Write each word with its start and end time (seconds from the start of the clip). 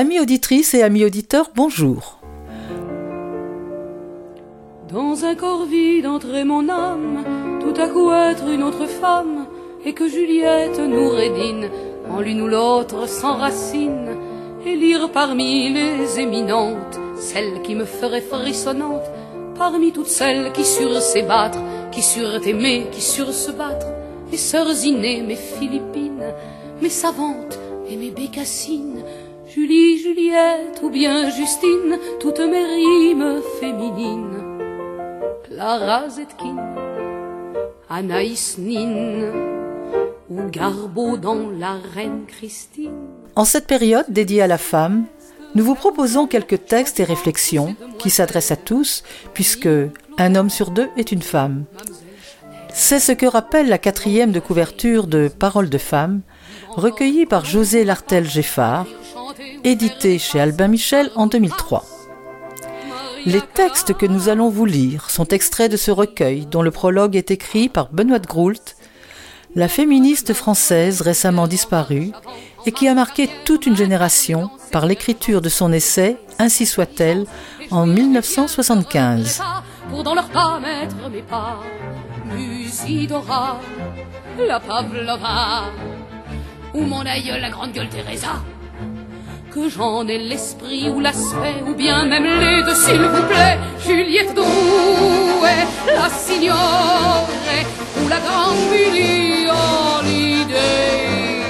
Amis 0.00 0.20
auditrices 0.20 0.74
et 0.74 0.84
amis 0.84 1.04
auditeurs, 1.04 1.50
bonjour. 1.56 2.20
Dans 4.88 5.24
un 5.24 5.34
corps 5.34 5.64
vide 5.64 6.06
entrait 6.06 6.44
mon 6.44 6.68
âme, 6.68 7.24
tout 7.60 7.74
à 7.80 7.88
coup 7.88 8.12
être 8.12 8.46
une 8.48 8.62
autre 8.62 8.86
femme, 8.86 9.46
et 9.84 9.94
que 9.94 10.06
Juliette 10.06 10.78
nous 10.78 11.08
rédine, 11.08 11.68
en 12.08 12.20
l'une 12.20 12.42
ou 12.42 12.46
l'autre 12.46 13.08
s'enracine, 13.08 14.16
et 14.64 14.76
lire 14.76 15.10
parmi 15.10 15.72
les 15.72 16.20
éminentes, 16.20 17.00
celle 17.16 17.60
qui 17.62 17.74
me 17.74 17.84
ferait 17.84 18.20
frissonnante, 18.20 19.10
parmi 19.56 19.90
toutes 19.90 20.06
celles 20.06 20.52
qui 20.52 20.64
surent 20.64 21.02
s'ébattre, 21.02 21.58
qui 21.90 22.02
surent 22.02 22.46
aimer, 22.46 22.86
qui 22.92 23.00
surent 23.00 23.34
se 23.34 23.50
battre, 23.50 23.88
mes 24.30 24.36
sœurs 24.36 24.84
innées, 24.84 25.22
mes 25.22 25.34
Philippines, 25.34 26.34
mes 26.80 26.88
savantes 26.88 27.58
et 27.90 27.96
mes 27.96 28.12
bécassines, 28.12 29.02
Julie, 29.58 29.98
Juliette 29.98 30.80
ou 30.84 30.88
bien 30.88 31.30
Justine, 31.30 31.98
toutes 32.20 32.38
mes 32.38 32.64
rimes 32.64 33.40
féminines. 33.58 34.38
Clara 35.48 36.08
Zetkin, 36.08 36.56
Anaïs 37.90 38.56
Nin, 38.56 39.32
ou 40.30 40.42
Garbeau 40.52 41.16
dans 41.16 41.50
La 41.50 41.76
Reine 41.92 42.24
Christine. 42.28 42.92
En 43.34 43.44
cette 43.44 43.66
période 43.66 44.06
dédiée 44.08 44.42
à 44.42 44.46
la 44.46 44.58
femme, 44.58 45.06
nous 45.56 45.64
vous 45.64 45.74
proposons 45.74 46.28
quelques 46.28 46.66
textes 46.66 47.00
et 47.00 47.04
réflexions 47.04 47.74
qui 47.98 48.10
s'adressent 48.10 48.52
à 48.52 48.56
tous, 48.56 49.02
puisque 49.34 49.68
un 50.18 50.36
homme 50.36 50.50
sur 50.50 50.70
deux 50.70 50.88
est 50.96 51.10
une 51.10 51.22
femme. 51.22 51.64
C'est 52.72 53.00
ce 53.00 53.10
que 53.10 53.26
rappelle 53.26 53.68
la 53.68 53.78
quatrième 53.78 54.30
de 54.30 54.38
couverture 54.38 55.08
de 55.08 55.26
Paroles 55.26 55.68
de 55.68 55.78
femmes, 55.78 56.20
recueillie 56.78 57.26
par 57.26 57.44
José 57.44 57.84
Lartel 57.84 58.28
Geffard, 58.28 58.86
édité 59.64 60.18
chez 60.18 60.40
Albin 60.40 60.68
Michel 60.68 61.10
en 61.16 61.26
2003. 61.26 61.84
Les 63.26 63.40
textes 63.40 63.94
que 63.94 64.06
nous 64.06 64.28
allons 64.28 64.48
vous 64.48 64.64
lire 64.64 65.10
sont 65.10 65.26
extraits 65.26 65.70
de 65.70 65.76
ce 65.76 65.90
recueil 65.90 66.46
dont 66.46 66.62
le 66.62 66.70
prologue 66.70 67.16
est 67.16 67.30
écrit 67.30 67.68
par 67.68 67.90
Benoît 67.92 68.20
Groult, 68.20 68.76
la 69.54 69.68
féministe 69.68 70.34
française 70.34 71.00
récemment 71.00 71.48
disparue 71.48 72.12
et 72.64 72.72
qui 72.72 72.86
a 72.86 72.94
marqué 72.94 73.28
toute 73.44 73.66
une 73.66 73.76
génération 73.76 74.50
par 74.70 74.86
l'écriture 74.86 75.40
de 75.40 75.48
son 75.48 75.72
essai 75.72 76.16
Ainsi 76.38 76.66
soit-elle 76.66 77.24
en 77.70 77.86
1975. 77.86 79.42
Pour 79.90 80.04
dans 80.04 80.14
pas 80.14 80.60
mettre 80.60 81.10
mes 81.10 81.22
pas, 81.22 81.58
Musidora, 82.26 83.58
la 84.46 84.60
Pavlova, 84.60 85.64
ou 86.74 86.82
mon 86.82 87.04
aïeul, 87.06 87.40
la 87.40 87.50
grande 87.50 87.72
gueule 87.72 87.88
Teresa? 87.88 88.40
Que 89.52 89.68
j'en 89.68 90.06
ai 90.06 90.18
l'esprit 90.18 90.88
ou 90.90 91.00
l'aspect, 91.00 91.62
ou 91.66 91.74
bien 91.74 92.04
même 92.04 92.24
les 92.24 92.62
deux, 92.62 92.74
s'il 92.74 93.00
vous 93.00 93.26
plaît. 93.26 93.58
Juliette 93.84 94.34
Drouet, 94.34 95.66
la 95.86 96.08
signore, 96.10 97.26
ou 97.96 98.08
la 98.08 98.18
grande 98.18 98.56
Holiday. 100.00 101.42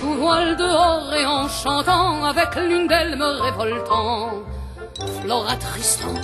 Tout 0.00 0.14
voile 0.14 0.56
dehors 0.56 1.12
et 1.14 1.26
en 1.26 1.48
chantant, 1.48 2.24
avec 2.24 2.54
l'une 2.56 2.86
d'elles 2.86 3.16
me 3.16 3.42
révoltant. 3.42 4.30
Flora 5.20 5.56
Tristan, 5.56 6.14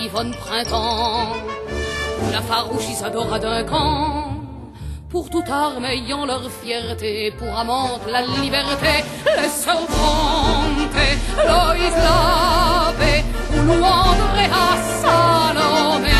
Yvonne 0.00 0.34
Printemps, 0.34 1.34
ou 2.22 2.32
la 2.32 2.40
farouche 2.40 2.88
Isadora 2.88 3.38
Duncan. 3.38 4.17
Pour 5.10 5.30
toute 5.30 5.48
arme 5.48 5.86
ayant 5.86 6.26
leur 6.26 6.50
fierté, 6.50 7.32
pour 7.38 7.58
amante 7.58 8.02
la 8.10 8.20
liberté, 8.20 9.04
les 9.24 9.48
Bronte, 9.64 10.96
Loïs 11.48 11.96
Labbé, 12.06 13.24
ou 13.56 13.84
à 13.84 14.76
Salomé. 15.00 16.10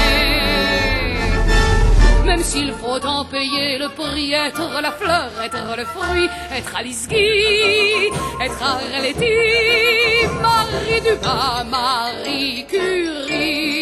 Même 2.24 2.42
s'il 2.42 2.72
faut 2.72 3.04
en 3.06 3.26
payer 3.26 3.78
le 3.78 3.90
prix, 3.90 4.32
être 4.32 4.80
la 4.80 4.92
fleur, 4.92 5.30
être 5.44 5.76
le 5.76 5.84
fruit, 5.84 6.30
être 6.50 6.76
Alice 6.78 7.06
Guy, 7.08 8.10
être 8.42 8.62
Arletty, 8.62 10.28
Marie 10.40 11.00
Dumas, 11.02 11.64
Marie 11.64 12.64
Curie. 12.66 13.77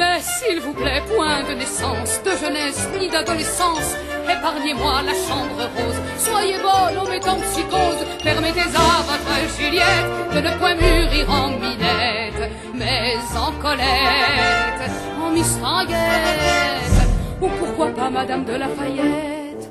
Mais 0.00 0.18
s'il 0.22 0.60
vous 0.60 0.72
plaît, 0.72 1.02
point 1.14 1.42
de 1.42 1.52
naissance, 1.52 2.22
de 2.24 2.30
jeunesse 2.30 2.88
ni 2.98 3.10
d'adolescence, 3.10 3.90
épargnez-moi 4.24 5.02
la 5.02 5.12
chambre 5.12 5.68
rose. 5.76 6.00
Soyez 6.16 6.56
bonne 6.56 6.96
en 6.96 7.06
mettant 7.06 7.38
psychose, 7.38 8.06
permettez 8.24 8.60
à 8.60 9.02
votre 9.10 9.58
Juliette 9.58 10.32
de 10.34 10.40
ne 10.40 10.58
point 10.58 10.74
mûrir 10.74 11.30
en 11.30 11.50
minette, 11.50 12.50
mais 12.74 13.16
en 13.36 13.52
Colette, 13.60 14.90
en 15.20 15.30
Miss 15.32 15.58
Ringuette, 15.62 17.08
ou 17.42 17.48
pourquoi 17.58 17.88
pas 17.90 18.08
Madame 18.08 18.46
de 18.46 18.54
Lafayette? 18.54 19.70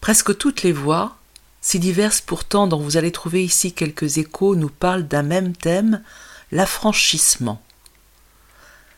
Presque 0.00 0.38
toutes 0.38 0.62
les 0.62 0.70
voix, 0.70 1.16
si 1.60 1.80
diverses 1.80 2.20
pourtant 2.20 2.68
dont 2.68 2.78
vous 2.78 2.96
allez 2.96 3.10
trouver 3.10 3.42
ici 3.42 3.72
quelques 3.72 4.18
échos, 4.18 4.54
nous 4.54 4.70
parlent 4.70 5.08
d'un 5.08 5.24
même 5.24 5.56
thème, 5.56 6.04
l'affranchissement. 6.52 7.60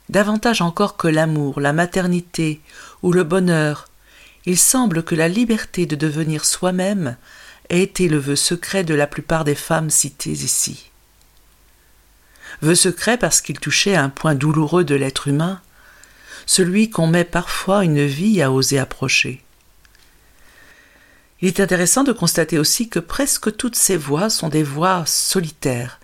Davantage 0.09 0.63
encore 0.63 0.97
que 0.97 1.09
l'amour, 1.09 1.61
la 1.61 1.73
maternité 1.73 2.61
ou 3.03 3.13
le 3.13 3.25
bonheur, 3.25 3.89
il 4.47 4.59
semble 4.59 5.03
que 5.03 5.15
la 5.15 5.29
liberté 5.29 5.85
de 5.85 5.97
devenir 5.97 6.45
soi-même 6.45 7.17
ait 7.69 7.83
été 7.83 8.09
le 8.09 8.19
vœu 8.19 8.37
secret 8.37 8.85
de 8.85 8.95
la 8.95 9.07
plupart 9.07 9.45
des 9.45 9.55
femmes 9.55 9.91
citées 9.91 10.31
ici. 10.31 10.91
Vœu 12.63 12.75
secret 12.75 13.19
parce 13.19 13.43
qu'il 13.43 13.61
touchait 13.61 13.95
à 13.95 14.03
un 14.03 14.09
point 14.09 14.35
douloureux 14.35 14.85
de 14.85 14.95
l'être 14.95 15.29
humain, 15.29 15.61
celui 16.47 16.89
qu'on 16.89 17.07
met 17.07 17.25
parfois 17.25 17.85
une 17.85 18.07
vie 18.07 18.41
à 18.41 18.51
oser 18.51 18.79
approcher. 18.79 19.43
Il 21.43 21.49
est 21.49 21.61
intéressant 21.61 22.03
de 22.03 22.13
constater 22.13 22.59
aussi 22.59 22.89
que 22.89 22.99
presque 22.99 23.55
toutes 23.57 23.77
ces 23.77 23.97
voix 23.97 24.31
sont 24.31 24.49
des 24.49 24.63
voix 24.63 25.05
solitaires, 25.07 26.01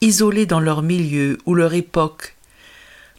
isolées 0.00 0.46
dans 0.46 0.60
leur 0.60 0.82
milieu 0.82 1.38
ou 1.44 1.54
leur 1.54 1.74
époque, 1.74 2.36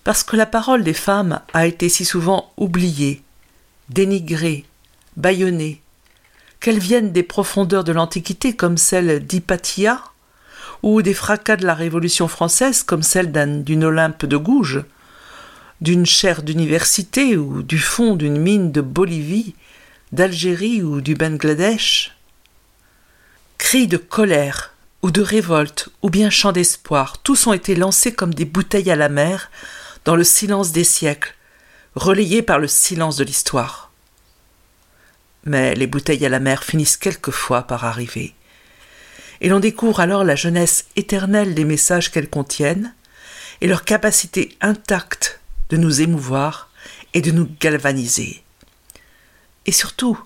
parce 0.03 0.23
que 0.23 0.35
la 0.35 0.45
parole 0.45 0.83
des 0.83 0.93
femmes 0.93 1.39
a 1.53 1.65
été 1.65 1.89
si 1.89 2.05
souvent 2.05 2.51
oubliée, 2.57 3.21
dénigrée, 3.89 4.65
bâillonnée, 5.17 5.81
qu'elles 6.59 6.79
viennent 6.79 7.11
des 7.11 7.23
profondeurs 7.23 7.83
de 7.83 7.91
l'Antiquité 7.91 8.55
comme 8.55 8.77
celle 8.77 9.25
d'Hypatia, 9.25 10.01
ou 10.81 11.01
des 11.01 11.13
fracas 11.13 11.55
de 11.55 11.65
la 11.65 11.73
Révolution 11.75 12.27
française 12.27 12.83
comme 12.83 13.03
celle 13.03 13.31
d'un- 13.31 13.59
d'une 13.61 13.85
Olympe 13.85 14.25
de 14.25 14.35
Gouges, 14.35 14.83
d'une 15.79 16.05
chaire 16.05 16.43
d'université 16.43 17.37
ou 17.37 17.63
du 17.63 17.79
fond 17.79 18.15
d'une 18.15 18.37
mine 18.37 18.71
de 18.71 18.81
Bolivie, 18.81 19.55
d'Algérie 20.11 20.81
ou 20.83 20.99
du 21.01 21.15
Bangladesh. 21.15 22.15
Cris 23.57 23.87
de 23.87 23.97
colère 23.97 24.73
ou 25.01 25.11
de 25.11 25.21
révolte 25.21 25.89
ou 26.01 26.09
bien 26.09 26.29
chants 26.29 26.51
d'espoir, 26.51 27.17
tous 27.19 27.47
ont 27.47 27.53
été 27.53 27.75
lancés 27.75 28.13
comme 28.13 28.33
des 28.33 28.45
bouteilles 28.45 28.91
à 28.91 28.95
la 28.95 29.09
mer 29.09 29.49
dans 30.05 30.15
le 30.15 30.23
silence 30.23 30.71
des 30.71 30.83
siècles, 30.83 31.35
relayés 31.95 32.41
par 32.41 32.59
le 32.59 32.67
silence 32.67 33.17
de 33.17 33.23
l'histoire. 33.23 33.91
mais 35.45 35.75
les 35.75 35.87
bouteilles 35.87 36.25
à 36.25 36.29
la 36.29 36.39
mer 36.39 36.63
finissent 36.63 36.95
quelquefois 36.95 37.63
par 37.63 37.83
arriver. 37.83 38.33
Et 39.41 39.49
l'on 39.49 39.59
découvre 39.59 39.99
alors 39.99 40.23
la 40.23 40.37
jeunesse 40.37 40.85
éternelle 40.95 41.53
des 41.53 41.65
messages 41.65 42.11
qu'elles 42.11 42.29
contiennent, 42.29 42.93
et 43.59 43.67
leur 43.67 43.83
capacité 43.83 44.57
intacte 44.61 45.41
de 45.69 45.77
nous 45.77 46.01
émouvoir 46.01 46.69
et 47.13 47.21
de 47.21 47.31
nous 47.31 47.49
galvaniser. 47.59 48.43
Et 49.65 49.71
surtout, 49.71 50.17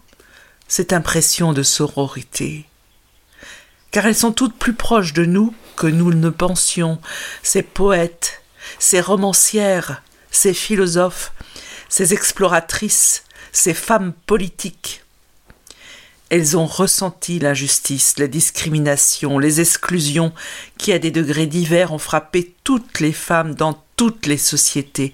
cette 0.68 0.94
impression 0.94 1.54
de 1.54 1.64
sororité. 1.64 2.66
Car 3.92 4.06
elles 4.06 4.16
sont 4.16 4.32
toutes 4.32 4.58
plus 4.58 4.74
proches 4.74 5.14
de 5.14 5.26
nous 5.26 5.54
que 5.76 5.88
nous 5.88 6.14
ne 6.14 6.30
pensions, 6.30 7.00
ces 7.44 7.64
poètes, 7.64 8.42
ces 8.80 9.02
romancières, 9.02 10.02
ces 10.32 10.54
philosophes, 10.54 11.32
ces 11.90 12.14
exploratrices, 12.14 13.24
ces 13.52 13.74
femmes 13.74 14.14
politiques. 14.26 15.04
Elles 16.30 16.58
ont 16.58 16.66
ressenti 16.66 17.40
l'injustice, 17.40 18.20
la 18.20 18.28
discrimination, 18.28 19.40
les 19.40 19.62
exclusions 19.62 20.34
qui, 20.78 20.92
à 20.92 21.00
des 21.00 21.12
degrés 21.12 21.48
divers, 21.48 21.94
ont 21.94 22.00
frappé 22.00 22.54
toutes 22.64 23.00
les 23.00 23.14
femmes 23.14 23.56
dans 23.56 23.82
toutes 23.96 24.26
les 24.26 24.38
sociétés. 24.38 25.14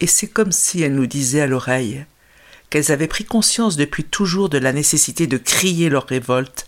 Et 0.00 0.08
c'est 0.08 0.26
comme 0.26 0.50
si 0.50 0.82
elles 0.82 0.94
nous 0.94 1.06
disaient 1.06 1.42
à 1.42 1.46
l'oreille 1.46 2.04
qu'elles 2.70 2.92
avaient 2.92 3.08
pris 3.08 3.24
conscience 3.24 3.76
depuis 3.76 4.04
toujours 4.04 4.48
de 4.48 4.58
la 4.58 4.72
nécessité 4.72 5.26
de 5.26 5.36
crier 5.36 5.88
leur 5.88 6.06
révolte 6.06 6.66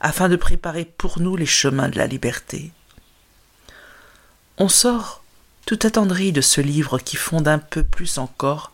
afin 0.00 0.28
de 0.28 0.36
préparer 0.36 0.84
pour 0.84 1.20
nous 1.20 1.36
les 1.36 1.46
chemins 1.46 1.88
de 1.88 1.98
la 1.98 2.06
liberté. 2.06 2.72
On 4.58 4.68
sort 4.68 5.22
tout 5.66 5.78
attendri 5.82 6.32
de 6.32 6.40
ce 6.40 6.62
livre 6.62 6.98
qui 6.98 7.16
fonde 7.16 7.48
un 7.48 7.58
peu 7.58 7.82
plus 7.82 8.16
encore 8.16 8.72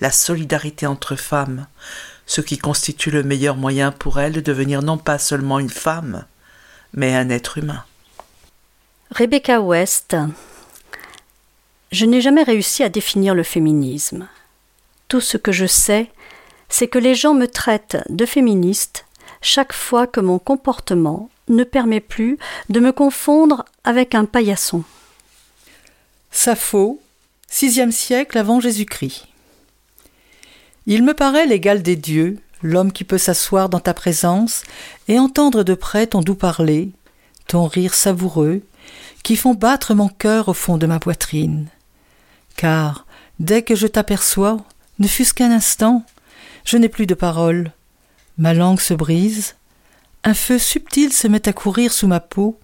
la 0.00 0.10
solidarité 0.10 0.86
entre 0.86 1.14
femmes, 1.14 1.66
ce 2.26 2.40
qui 2.40 2.58
constitue 2.58 3.12
le 3.12 3.22
meilleur 3.22 3.54
moyen 3.54 3.92
pour 3.92 4.18
elles 4.18 4.32
de 4.32 4.40
devenir 4.40 4.82
non 4.82 4.98
pas 4.98 5.18
seulement 5.18 5.60
une 5.60 5.70
femme, 5.70 6.24
mais 6.94 7.14
un 7.14 7.30
être 7.30 7.58
humain. 7.58 7.84
Rebecca 9.12 9.60
West, 9.60 10.16
je 11.92 12.06
n'ai 12.06 12.20
jamais 12.20 12.42
réussi 12.42 12.82
à 12.82 12.88
définir 12.88 13.34
le 13.34 13.42
féminisme. 13.42 14.26
Tout 15.08 15.20
ce 15.20 15.36
que 15.36 15.52
je 15.52 15.66
sais, 15.66 16.10
c'est 16.68 16.88
que 16.88 16.98
les 16.98 17.14
gens 17.14 17.34
me 17.34 17.46
traitent 17.46 17.98
de 18.08 18.26
féministe 18.26 19.06
chaque 19.42 19.72
fois 19.72 20.06
que 20.06 20.20
mon 20.20 20.38
comportement 20.38 21.30
ne 21.48 21.64
permet 21.64 22.00
plus 22.00 22.38
de 22.68 22.80
me 22.80 22.92
confondre 22.92 23.64
avec 23.84 24.14
un 24.14 24.24
paillasson. 24.24 24.82
Sappho, 26.30 27.00
sixième 27.48 27.92
siècle 27.92 28.38
avant 28.38 28.60
Jésus-Christ. 28.60 29.26
Il 30.86 31.02
me 31.02 31.12
paraît 31.12 31.46
l'égal 31.46 31.82
des 31.82 31.96
dieux, 31.96 32.38
l'homme 32.62 32.92
qui 32.92 33.04
peut 33.04 33.18
s'asseoir 33.18 33.68
dans 33.68 33.80
ta 33.80 33.94
présence 33.94 34.62
et 35.08 35.18
entendre 35.18 35.64
de 35.64 35.74
près 35.74 36.06
ton 36.06 36.20
doux 36.20 36.36
parler, 36.36 36.90
ton 37.46 37.66
rire 37.66 37.94
savoureux, 37.94 38.62
qui 39.22 39.36
font 39.36 39.54
battre 39.54 39.94
mon 39.94 40.08
cœur 40.08 40.48
au 40.48 40.54
fond 40.54 40.78
de 40.78 40.86
ma 40.86 41.00
poitrine. 41.00 41.66
Car, 42.56 43.06
dès 43.38 43.62
que 43.62 43.74
je 43.74 43.86
t'aperçois, 43.86 44.58
ne 44.98 45.08
fût-ce 45.08 45.34
qu'un 45.34 45.50
instant, 45.50 46.04
je 46.64 46.76
n'ai 46.76 46.88
plus 46.88 47.06
de 47.06 47.14
parole. 47.14 47.72
Ma 48.38 48.54
langue 48.54 48.80
se 48.80 48.94
brise, 48.94 49.56
un 50.24 50.34
feu 50.34 50.58
subtil 50.58 51.12
se 51.12 51.26
met 51.26 51.48
à 51.48 51.52
courir 51.52 51.92
sous 51.92 52.06
ma 52.06 52.20
peau. 52.20 52.58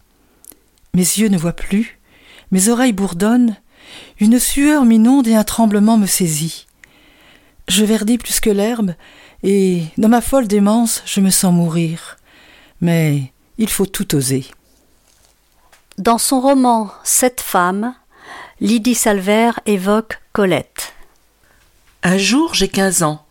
Mes 0.94 1.02
yeux 1.02 1.28
ne 1.28 1.38
voient 1.38 1.52
plus, 1.52 1.98
mes 2.50 2.68
oreilles 2.68 2.92
bourdonnent, 2.92 3.56
une 4.20 4.38
sueur 4.38 4.84
m'inonde 4.84 5.28
et 5.28 5.34
un 5.34 5.44
tremblement 5.44 5.98
me 5.98 6.06
saisit. 6.06 6.66
Je 7.68 7.84
verdis 7.84 8.18
plus 8.18 8.40
que 8.40 8.50
l'herbe, 8.50 8.94
et, 9.42 9.84
dans 9.98 10.08
ma 10.08 10.20
folle 10.20 10.48
démence, 10.48 11.02
je 11.04 11.20
me 11.20 11.30
sens 11.30 11.52
mourir. 11.52 12.16
Mais 12.80 13.32
il 13.58 13.68
faut 13.68 13.86
tout 13.86 14.14
oser. 14.14 14.46
Dans 15.98 16.18
son 16.18 16.40
roman 16.40 16.90
Cette 17.04 17.40
femme, 17.40 17.94
Lydie 18.60 18.94
Salver 18.94 19.52
évoque 19.66 20.20
Colette. 20.32 20.94
Un 22.02 22.18
jour, 22.18 22.54
j'ai 22.54 22.68
quinze 22.68 23.02
ans. 23.02 23.24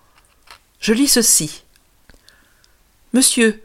Je 0.80 0.94
lis 0.94 1.08
ceci. 1.08 1.64
Monsieur, 3.14 3.64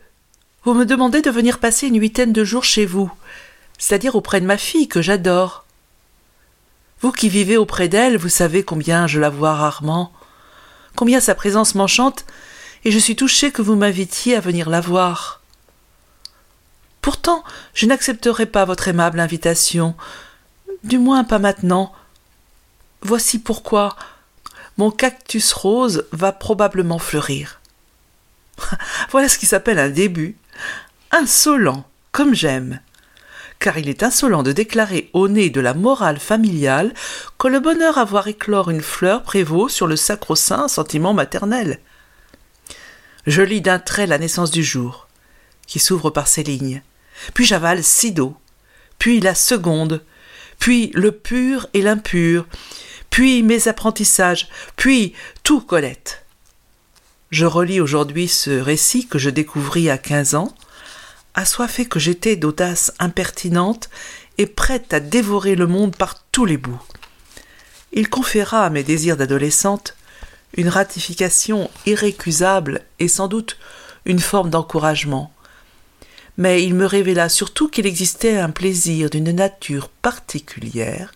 vous 0.65 0.75
me 0.75 0.85
demandez 0.85 1.23
de 1.23 1.31
venir 1.31 1.59
passer 1.59 1.89
une 1.89 1.99
huitaine 1.99 2.33
de 2.33 2.45
jours 2.45 2.65
chez 2.65 2.87
vous, 2.87 3.11
c'est-à-dire 3.81 4.15
auprès 4.15 4.41
de 4.41 4.47
ma 4.47 4.59
fille 4.59 4.87
que 4.87 5.03
j'adore. 5.03 5.65
Vous 7.01 7.13
qui 7.13 7.31
vivez 7.31 7.57
auprès 7.57 7.89
d'elle, 7.89 8.19
vous 8.19 8.29
savez 8.29 8.63
combien 8.63 9.07
je 9.07 9.19
la 9.19 9.31
vois 9.31 9.55
rarement, 9.55 10.13
combien 10.95 11.19
sa 11.19 11.35
présence 11.35 11.75
m'enchante, 11.75 12.27
et 12.85 12.93
je 12.93 12.99
suis 12.99 13.17
touché 13.17 13.51
que 13.51 13.63
vous 13.63 13.75
m'invitiez 13.75 14.37
à 14.37 14.41
venir 14.41 14.69
la 14.69 14.83
voir. 14.83 15.41
Pourtant, 17.01 17.43
je 17.73 17.87
n'accepterai 17.87 18.45
pas 18.45 18.67
votre 18.67 18.87
aimable 18.87 19.19
invitation, 19.19 19.97
du 20.85 20.99
moins 20.99 21.25
pas 21.25 21.39
maintenant. 21.39 21.95
Voici 23.01 23.39
pourquoi 23.39 23.97
mon 24.77 24.91
cactus 24.91 25.55
rose 25.55 26.07
va 26.13 26.33
probablement 26.33 26.99
fleurir. 26.99 27.61
voilà 29.11 29.31
ce 29.31 29.39
qui 29.39 29.47
s'appelle 29.47 29.79
un 29.79 29.89
début. 29.89 30.37
Insolent, 31.13 31.87
comme 32.13 32.35
j'aime. 32.35 32.81
Car 33.61 33.79
il 33.79 33.89
est 33.89 34.03
insolent 34.03 34.43
de 34.43 34.53
déclarer 34.53 35.11
au 35.13 35.29
nez 35.29 35.51
de 35.51 35.61
la 35.61 35.75
morale 35.75 36.19
familiale 36.19 36.95
que 37.39 37.47
le 37.47 37.61
bonheur 37.61 37.99
à 37.99 38.05
voir 38.05 38.27
éclore 38.27 38.71
une 38.71 38.81
fleur 38.81 39.23
prévaut 39.23 39.69
sur 39.69 39.87
le 39.87 39.97
sacro-saint 39.97 40.67
sentiment 40.67 41.13
maternel. 41.13 41.79
Je 43.27 43.43
lis 43.43 43.61
d'un 43.61 43.79
trait 43.79 44.07
la 44.07 44.19
naissance 44.19 44.51
du 44.51 44.65
jour, 44.65 45.09
qui 45.67 45.79
s'ouvre 45.79 46.09
par 46.09 46.27
ces 46.27 46.43
lignes, 46.43 46.83
puis 47.35 47.45
j'avale 47.45 47.85
six 47.85 48.13
dos, 48.13 48.35
puis 48.99 49.21
la 49.21 49.35
seconde, 49.35 50.03
puis 50.59 50.91
le 50.95 51.13
pur 51.13 51.67
et 51.75 51.83
l'impur, 51.83 52.47
puis 53.11 53.43
mes 53.43 53.69
apprentissages, 53.69 54.49
puis 54.77 55.15
tout 55.43 55.61
Colette. 55.61 56.25
Je 57.31 57.45
relis 57.45 57.81
aujourd'hui 57.81 58.27
ce 58.27 58.51
récit 58.51 59.07
que 59.07 59.19
je 59.19 59.31
découvris 59.31 59.91
à 59.91 59.99
quinze 59.99 60.35
ans, 60.35 60.55
assoiffé 61.35 61.87
que 61.87 61.99
j'étais 61.99 62.37
d'audace 62.37 62.93
impertinente 62.99 63.91
et 64.39 64.47
prête 64.47 64.93
à 64.93 65.01
dévorer 65.01 65.55
le 65.55 65.67
monde 65.67 65.97
par 65.97 66.25
tous 66.33 66.45
les 66.45 66.57
bouts. 66.57 66.81
Il 67.93 68.09
conféra 68.09 68.65
à 68.65 68.71
mes 68.71 68.83
désirs 68.83 69.17
d'adolescente 69.17 69.97
une 70.57 70.69
ratification 70.69 71.71
irrécusable 71.87 72.83
et 72.99 73.09
sans 73.09 73.29
doute 73.29 73.59
une 74.05 74.21
forme 74.21 74.51
d'encouragement. 74.51 75.33
Mais 76.37 76.63
il 76.65 76.75
me 76.75 76.87
révéla 76.87 77.29
surtout 77.29 77.69
qu'il 77.69 77.87
existait 77.87 78.39
un 78.39 78.51
plaisir 78.51 79.11
d'une 79.11 79.31
nature 79.31 79.89
particulière 79.89 81.13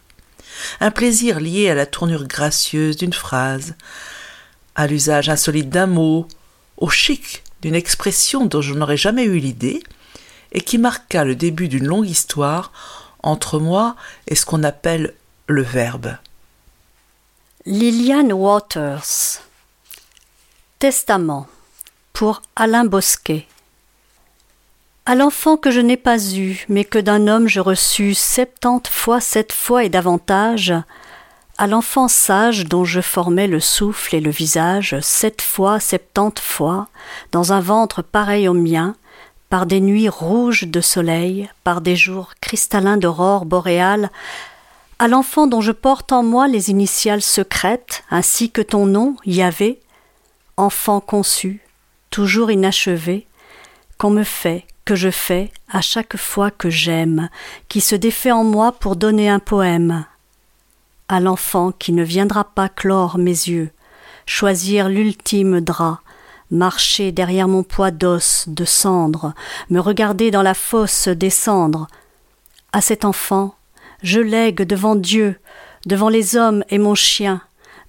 un 0.81 0.91
plaisir 0.91 1.41
lié 1.41 1.69
à 1.71 1.75
la 1.75 1.87
tournure 1.87 2.27
gracieuse 2.27 2.97
d'une 2.97 3.13
phrase, 3.13 3.75
à 4.75 4.87
l'usage 4.87 5.29
insolite 5.29 5.69
d'un 5.69 5.87
mot, 5.87 6.27
au 6.77 6.89
chic 6.91 7.43
d'une 7.63 7.75
expression 7.75 8.47
dont 8.47 8.61
je 8.61 8.75
n'aurais 8.75 8.97
jamais 8.97 9.25
eu 9.25 9.39
l'idée, 9.39 9.83
et 10.55 10.61
qui 10.61 10.79
marqua 10.79 11.25
le 11.25 11.35
début 11.35 11.69
d'une 11.69 11.87
longue 11.87 12.09
histoire 12.09 12.73
entre 13.23 13.59
moi 13.59 13.97
et 14.27 14.35
ce 14.35 14.47
qu'on 14.47 14.63
appelle 14.63 15.15
le 15.47 15.63
verbe. 15.63 16.17
Liliane 17.67 18.33
Waters 18.33 19.41
Testament 20.79 21.47
pour 22.13 22.43
Alain 22.57 22.85
Bosquet 22.85 23.47
à 25.07 25.15
l'enfant 25.15 25.59
que 25.59 25.71
je 25.71 25.81
n'ai 25.81 25.99
pas 25.99 26.19
eu, 26.33 26.65
mais 26.71 26.85
que 26.85 26.99
d'un 26.99 27.29
homme 27.29 27.47
je 27.47 27.61
reçus 27.61 28.15
septante 28.15 28.89
fois 28.89 29.21
sept 29.21 29.53
fois 29.53 29.85
et 29.85 29.91
davantage, 29.91 30.73
à 31.59 31.67
l'enfant 31.67 32.09
sage 32.09 32.65
dont 32.65 32.87
je 32.87 33.03
formais 33.03 33.47
le 33.47 33.61
souffle 33.61 34.17
et 34.17 34.21
le 34.21 34.31
visage 34.31 34.99
sept 35.01 35.43
fois 35.43 35.79
septante 35.79 36.39
fois, 36.39 36.89
dans 37.33 37.53
un 37.53 37.61
ventre 37.61 38.01
pareil 38.01 38.49
au 38.49 38.55
mien, 38.55 38.97
par 39.55 39.67
des 39.67 39.81
nuits 39.81 40.09
rouges 40.09 40.65
de 40.65 40.81
soleil, 40.81 41.49
par 41.63 41.81
des 41.81 41.95
jours 41.95 42.33
cristallins 42.41 42.97
d'aurore 42.97 43.45
boréale, 43.45 44.11
à 44.99 45.07
l'enfant 45.07 45.47
dont 45.47 45.61
je 45.61 45.71
porte 45.71 46.11
en 46.11 46.25
moi 46.25 46.49
les 46.49 46.71
initiales 46.71 47.23
secrètes, 47.23 48.03
ainsi 48.11 48.51
que 48.51 48.63
ton 48.63 48.85
nom, 48.85 49.15
Yahvé, 49.25 49.79
enfant 50.57 50.99
conçu, 50.99 51.61
toujours 52.11 52.51
inachevé, 52.51 53.29
qu'on 53.97 54.11
me 54.11 54.25
fait, 54.25 54.65
que 54.85 54.97
je 54.97 55.11
fais 55.13 55.53
à 55.71 55.81
chaque 55.81 56.17
fois 56.17 56.51
que 56.51 56.69
j'aime, 56.69 57.29
qui 57.69 57.81
se 57.81 57.95
défait 57.95 58.33
en 58.33 58.43
moi 58.43 58.73
pour 58.73 58.97
donner 58.97 59.29
un 59.29 59.39
poème. 59.39 60.05
À 61.07 61.21
l'enfant 61.21 61.71
qui 61.71 61.93
ne 61.93 62.03
viendra 62.03 62.43
pas 62.43 62.69
clore 62.69 63.19
mes 63.19 63.31
yeux, 63.31 63.71
choisir 64.27 64.89
l'ultime 64.89 65.61
drap, 65.61 66.01
marcher 66.51 67.13
derrière 67.13 67.49
mon 67.49 67.63
poids 67.63 67.91
d'os, 67.91 68.45
de 68.47 68.65
cendre, 68.65 69.35
me 69.71 69.81
regarder 69.81 70.31
dans 70.31 70.43
la 70.43 70.55
fosse 70.55 71.09
descendre. 71.09 71.89
À 72.73 72.81
cet 72.81 73.05
enfant, 73.05 73.55
je 74.03 74.21
lègue 74.21 74.63
devant 74.63 74.95
Dieu, 74.95 75.37
devant 75.87 76.09
les 76.09 76.37
hommes 76.37 76.65
et 76.71 76.79
mon 76.79 76.95
chien, 76.95 77.41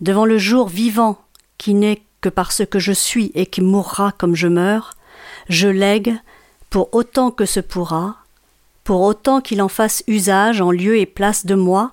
devant 0.01 0.25
le 0.25 0.37
jour 0.37 0.67
vivant, 0.67 1.17
qui 1.57 1.73
n'est 1.73 2.01
que 2.21 2.29
par 2.29 2.51
ce 2.51 2.63
que 2.63 2.79
je 2.79 2.91
suis 2.91 3.31
et 3.35 3.45
qui 3.45 3.61
mourra 3.61 4.11
comme 4.17 4.35
je 4.35 4.47
meurs, 4.47 4.95
je 5.49 5.67
lègue, 5.67 6.15
pour 6.69 6.93
autant 6.93 7.31
que 7.31 7.45
ce 7.45 7.59
pourra, 7.59 8.17
pour 8.83 9.01
autant 9.01 9.41
qu'il 9.41 9.61
en 9.61 9.67
fasse 9.67 10.03
usage 10.07 10.61
en 10.61 10.71
lieu 10.71 10.97
et 10.97 11.05
place 11.05 11.45
de 11.45 11.55
moi, 11.55 11.91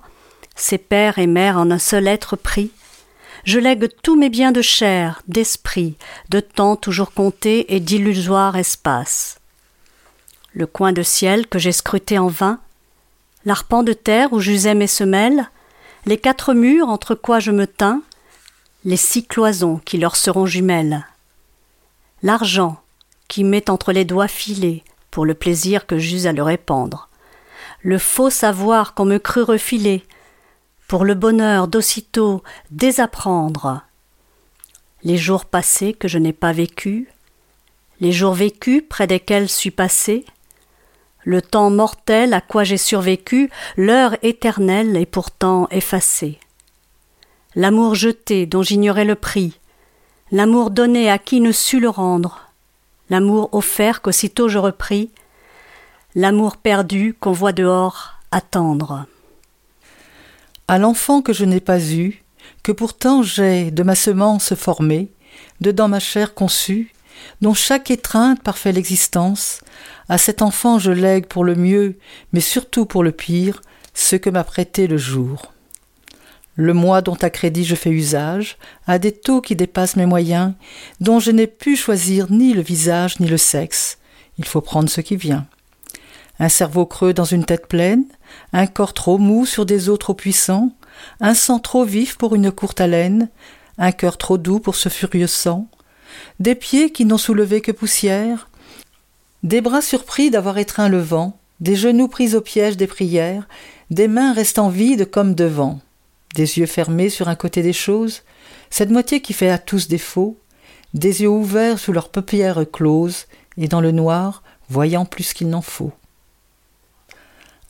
ses 0.55 0.77
pères 0.77 1.19
et 1.19 1.27
mères 1.27 1.57
en 1.57 1.71
un 1.71 1.79
seul 1.79 2.07
être 2.07 2.35
pris, 2.35 2.71
je 3.43 3.59
lègue 3.59 3.89
tous 4.01 4.15
mes 4.15 4.29
biens 4.29 4.51
de 4.51 4.61
chair, 4.61 5.21
d'esprit, 5.27 5.95
de 6.29 6.39
temps 6.39 6.75
toujours 6.75 7.13
compté 7.13 7.75
et 7.75 7.79
d'illusoire 7.79 8.55
espace. 8.55 9.39
Le 10.53 10.65
coin 10.65 10.93
de 10.93 11.03
ciel 11.03 11.47
que 11.47 11.59
j'ai 11.59 11.71
scruté 11.71 12.17
en 12.17 12.27
vain, 12.27 12.59
l'arpent 13.45 13.83
de 13.83 13.93
terre 13.93 14.31
où 14.31 14.39
j'usais 14.39 14.75
mes 14.75 14.87
semelles, 14.87 15.49
les 16.05 16.17
quatre 16.17 16.53
murs 16.53 16.87
entre 16.87 17.15
quoi 17.15 17.39
je 17.39 17.51
me 17.51 17.67
tins, 17.67 18.01
les 18.85 18.97
six 18.97 19.25
cloisons 19.25 19.81
qui 19.83 19.97
leur 19.97 20.15
seront 20.15 20.45
jumelles, 20.45 21.05
l'argent 22.21 22.81
qui 23.27 23.43
met 23.43 23.69
entre 23.69 23.91
les 23.91 24.05
doigts 24.05 24.27
filés 24.27 24.83
pour 25.11 25.25
le 25.25 25.33
plaisir 25.33 25.85
que 25.85 25.97
j'eus 25.97 26.27
à 26.27 26.33
le 26.33 26.43
répandre, 26.43 27.09
le 27.81 27.97
faux 27.97 28.29
savoir 28.29 28.93
qu'on 28.93 29.05
me 29.05 29.17
crut 29.17 29.45
refiler, 29.45 30.03
pour 30.87 31.05
le 31.05 31.13
bonheur 31.13 31.67
d'aussitôt 31.67 32.43
désapprendre, 32.71 33.81
les 35.03 35.17
jours 35.17 35.45
passés 35.45 35.93
que 35.93 36.07
je 36.07 36.17
n'ai 36.17 36.33
pas 36.33 36.53
vécus, 36.53 37.07
les 37.99 38.11
jours 38.11 38.33
vécus 38.33 38.83
près 38.87 39.07
desquels 39.07 39.49
suis 39.49 39.71
passé, 39.71 40.25
le 41.23 41.41
temps 41.41 41.69
mortel 41.69 42.33
à 42.33 42.41
quoi 42.41 42.63
j'ai 42.63 42.77
survécu, 42.77 43.49
l'heure 43.77 44.17
éternelle 44.23 44.95
est 44.97 45.05
pourtant 45.05 45.67
effacée. 45.71 46.39
L'amour 47.55 47.95
jeté 47.95 48.45
dont 48.45 48.61
j'ignorais 48.61 49.05
le 49.05 49.15
prix, 49.15 49.59
l'amour 50.31 50.69
donné 50.69 51.09
à 51.09 51.17
qui 51.17 51.39
ne 51.39 51.51
sut 51.51 51.79
le 51.79 51.89
rendre, 51.89 52.49
l'amour 53.09 53.49
offert 53.53 54.01
qu'aussitôt 54.01 54.49
je 54.49 54.57
repris, 54.57 55.11
l'amour 56.15 56.57
perdu 56.57 57.15
qu'on 57.19 57.31
voit 57.31 57.53
dehors 57.53 58.13
attendre. 58.31 59.05
À 60.67 60.77
l'enfant 60.77 61.21
que 61.21 61.33
je 61.33 61.43
n'ai 61.43 61.59
pas 61.59 61.79
eu, 61.79 62.23
que 62.63 62.71
pourtant 62.71 63.21
j'ai 63.21 63.69
de 63.69 63.83
ma 63.83 63.95
semence 63.95 64.55
formé, 64.55 65.11
dedans 65.59 65.89
ma 65.89 65.99
chair 65.99 66.33
conçue, 66.33 66.93
dont 67.41 67.53
chaque 67.53 67.91
étreinte 67.91 68.41
parfait 68.41 68.71
l'existence, 68.71 69.61
à 70.07 70.17
cet 70.17 70.41
enfant 70.41 70.79
je 70.79 70.91
lègue 70.91 71.25
pour 71.25 71.43
le 71.43 71.55
mieux, 71.55 71.97
mais 72.31 72.39
surtout 72.39 72.85
pour 72.85 73.03
le 73.03 73.11
pire, 73.11 73.61
ce 73.93 74.15
que 74.15 74.29
m'a 74.29 74.45
prêté 74.45 74.87
le 74.87 74.97
jour. 74.97 75.53
Le 76.55 76.73
moi 76.73 77.01
dont 77.01 77.15
à 77.15 77.29
crédit 77.29 77.65
je 77.65 77.75
fais 77.75 77.89
usage, 77.89 78.57
a 78.87 78.99
des 78.99 79.11
taux 79.11 79.41
qui 79.41 79.55
dépassent 79.55 79.97
mes 79.97 80.05
moyens, 80.05 80.53
dont 81.01 81.19
je 81.19 81.31
n'ai 81.31 81.47
pu 81.47 81.75
choisir 81.75 82.31
ni 82.31 82.53
le 82.53 82.61
visage 82.61 83.19
ni 83.19 83.27
le 83.27 83.37
sexe. 83.37 83.97
Il 84.37 84.45
faut 84.45 84.61
prendre 84.61 84.89
ce 84.89 85.01
qui 85.01 85.17
vient. 85.17 85.45
Un 86.39 86.49
cerveau 86.49 86.85
creux 86.85 87.13
dans 87.13 87.25
une 87.25 87.45
tête 87.45 87.67
pleine, 87.67 88.05
un 88.51 88.67
corps 88.67 88.93
trop 88.93 89.17
mou 89.17 89.45
sur 89.45 89.65
des 89.65 89.89
os 89.89 89.99
trop 89.99 90.13
puissants, 90.13 90.71
un 91.19 91.33
sang 91.33 91.59
trop 91.59 91.83
vif 91.83 92.17
pour 92.17 92.35
une 92.35 92.51
courte 92.51 92.81
haleine, 92.81 93.29
un 93.77 93.91
cœur 93.91 94.17
trop 94.17 94.37
doux 94.37 94.59
pour 94.59 94.75
ce 94.75 94.89
furieux 94.89 95.27
sang, 95.27 95.67
des 96.39 96.55
pieds 96.55 96.91
qui 96.91 97.05
n'ont 97.05 97.17
soulevé 97.17 97.61
que 97.61 97.71
poussière, 97.71 98.49
des 99.41 99.61
bras 99.61 99.81
surpris 99.81 100.29
d'avoir 100.29 100.57
étreint 100.57 100.89
le 100.89 101.01
vent, 101.01 101.37
des 101.59 101.75
genoux 101.75 102.07
pris 102.07 102.35
au 102.35 102.41
piège 102.41 102.77
des 102.77 102.87
prières, 102.87 103.47
des 103.89 104.07
mains 104.07 104.33
restant 104.33 104.69
vides 104.69 105.09
comme 105.09 105.35
devant, 105.35 105.79
des 106.35 106.59
yeux 106.59 106.65
fermés 106.65 107.09
sur 107.09 107.27
un 107.27 107.35
côté 107.35 107.61
des 107.61 107.73
choses, 107.73 108.21
cette 108.69 108.89
moitié 108.89 109.21
qui 109.21 109.33
fait 109.33 109.49
à 109.49 109.57
tous 109.57 109.87
défaut, 109.87 110.37
des 110.93 111.21
yeux 111.21 111.29
ouverts 111.29 111.79
sous 111.79 111.91
leurs 111.91 112.09
paupières 112.09 112.63
closes, 112.71 113.25
et 113.57 113.67
dans 113.67 113.81
le 113.81 113.91
noir, 113.91 114.43
voyant 114.69 115.05
plus 115.05 115.33
qu'il 115.33 115.49
n'en 115.49 115.61
faut. 115.61 115.91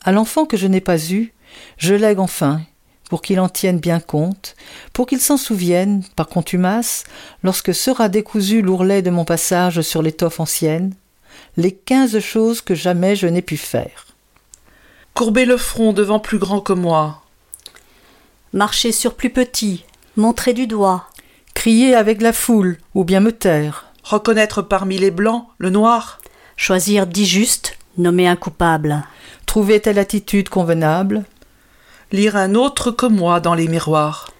À 0.04 0.12
l'enfant 0.12 0.44
que 0.44 0.58
je 0.58 0.66
n'ai 0.66 0.82
pas 0.82 0.98
eu, 1.10 1.32
je 1.78 1.94
lègue 1.94 2.18
enfin, 2.18 2.60
pour 3.08 3.22
qu'il 3.22 3.40
en 3.40 3.48
tienne 3.48 3.78
bien 3.78 4.00
compte, 4.00 4.54
pour 4.92 5.06
qu'il 5.06 5.20
s'en 5.20 5.38
souvienne, 5.38 6.04
par 6.14 6.28
contumace, 6.28 7.04
lorsque 7.42 7.74
sera 7.74 8.10
décousu 8.10 8.60
l'ourlet 8.60 9.00
de 9.00 9.10
mon 9.10 9.24
passage 9.24 9.80
sur 9.80 10.02
l'étoffe 10.02 10.40
ancienne, 10.40 10.94
les 11.56 11.72
quinze 11.72 12.18
choses 12.18 12.60
que 12.60 12.74
jamais 12.74 13.16
je 13.16 13.26
n'ai 13.26 13.42
pu 13.42 13.56
faire. 13.56 14.06
Courber 15.14 15.46
le 15.46 15.56
front 15.56 15.92
devant 15.92 16.18
plus 16.18 16.38
grand 16.38 16.60
que 16.60 16.72
moi. 16.72 17.22
Marcher 18.52 18.92
sur 18.92 19.14
plus 19.14 19.30
petit, 19.30 19.84
montrer 20.16 20.52
du 20.52 20.66
doigt. 20.66 21.08
Crier 21.54 21.94
avec 21.94 22.20
la 22.20 22.32
foule, 22.32 22.78
ou 22.94 23.04
bien 23.04 23.20
me 23.20 23.32
taire. 23.32 23.86
Reconnaître 24.02 24.60
parmi 24.60 24.98
les 24.98 25.10
blancs 25.10 25.46
le 25.58 25.70
noir. 25.70 26.20
Choisir 26.56 27.06
dit 27.06 27.26
juste, 27.26 27.78
nommer 27.96 28.28
un 28.28 28.36
coupable. 28.36 29.04
Trouver 29.54 29.78
telle 29.78 30.00
attitude 30.00 30.48
convenable? 30.48 31.22
Lire 32.10 32.34
un 32.34 32.56
autre 32.56 32.90
que 32.90 33.06
moi 33.06 33.38
dans 33.38 33.54
les 33.54 33.68
miroirs. 33.68 34.32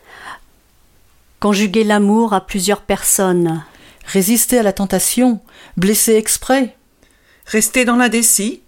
Conjuguer 1.38 1.85
l'amour 1.85 2.33
à 2.33 2.40
plusieurs 2.40 2.80
personnes. 2.80 3.62
Résister 4.06 4.59
à 4.59 4.64
la 4.64 4.73
tentation, 4.73 5.38
blesser 5.76 6.16
exprès. 6.16 6.76
Rester 7.47 7.85
dans 7.85 7.94
l'indécis. 7.94 8.62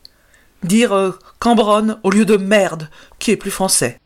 Dire 0.62 0.92
euh, 0.92 1.18
cambronne 1.40 1.98
au 2.04 2.10
lieu 2.10 2.24
de 2.24 2.36
merde, 2.36 2.90
qui 3.18 3.32
est 3.32 3.36
plus 3.36 3.50
français. 3.50 3.98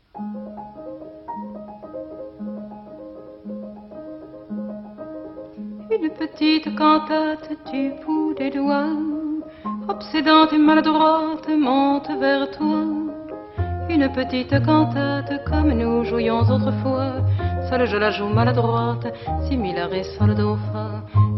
Une 5.91 6.09
petite 6.17 6.75
cantate 6.75 7.51
du 7.71 7.91
bout 8.03 8.33
des 8.33 8.49
doigts 8.49 8.97
obsédante 9.87 10.53
et 10.53 10.57
maladroite, 10.57 11.49
monte 11.49 12.09
vers 12.19 12.49
toi. 12.51 12.83
Une 13.89 14.09
petite 14.13 14.63
cantate 14.65 15.43
comme 15.45 15.71
nous 15.73 16.03
jouions 16.05 16.41
autrefois. 16.41 17.13
Seule 17.69 17.85
je 17.85 17.97
la 17.97 18.11
joue 18.11 18.27
maladroite, 18.27 19.07
similaire 19.47 19.93
et 19.93 20.03
sol 20.03 20.33
do. 20.35 20.57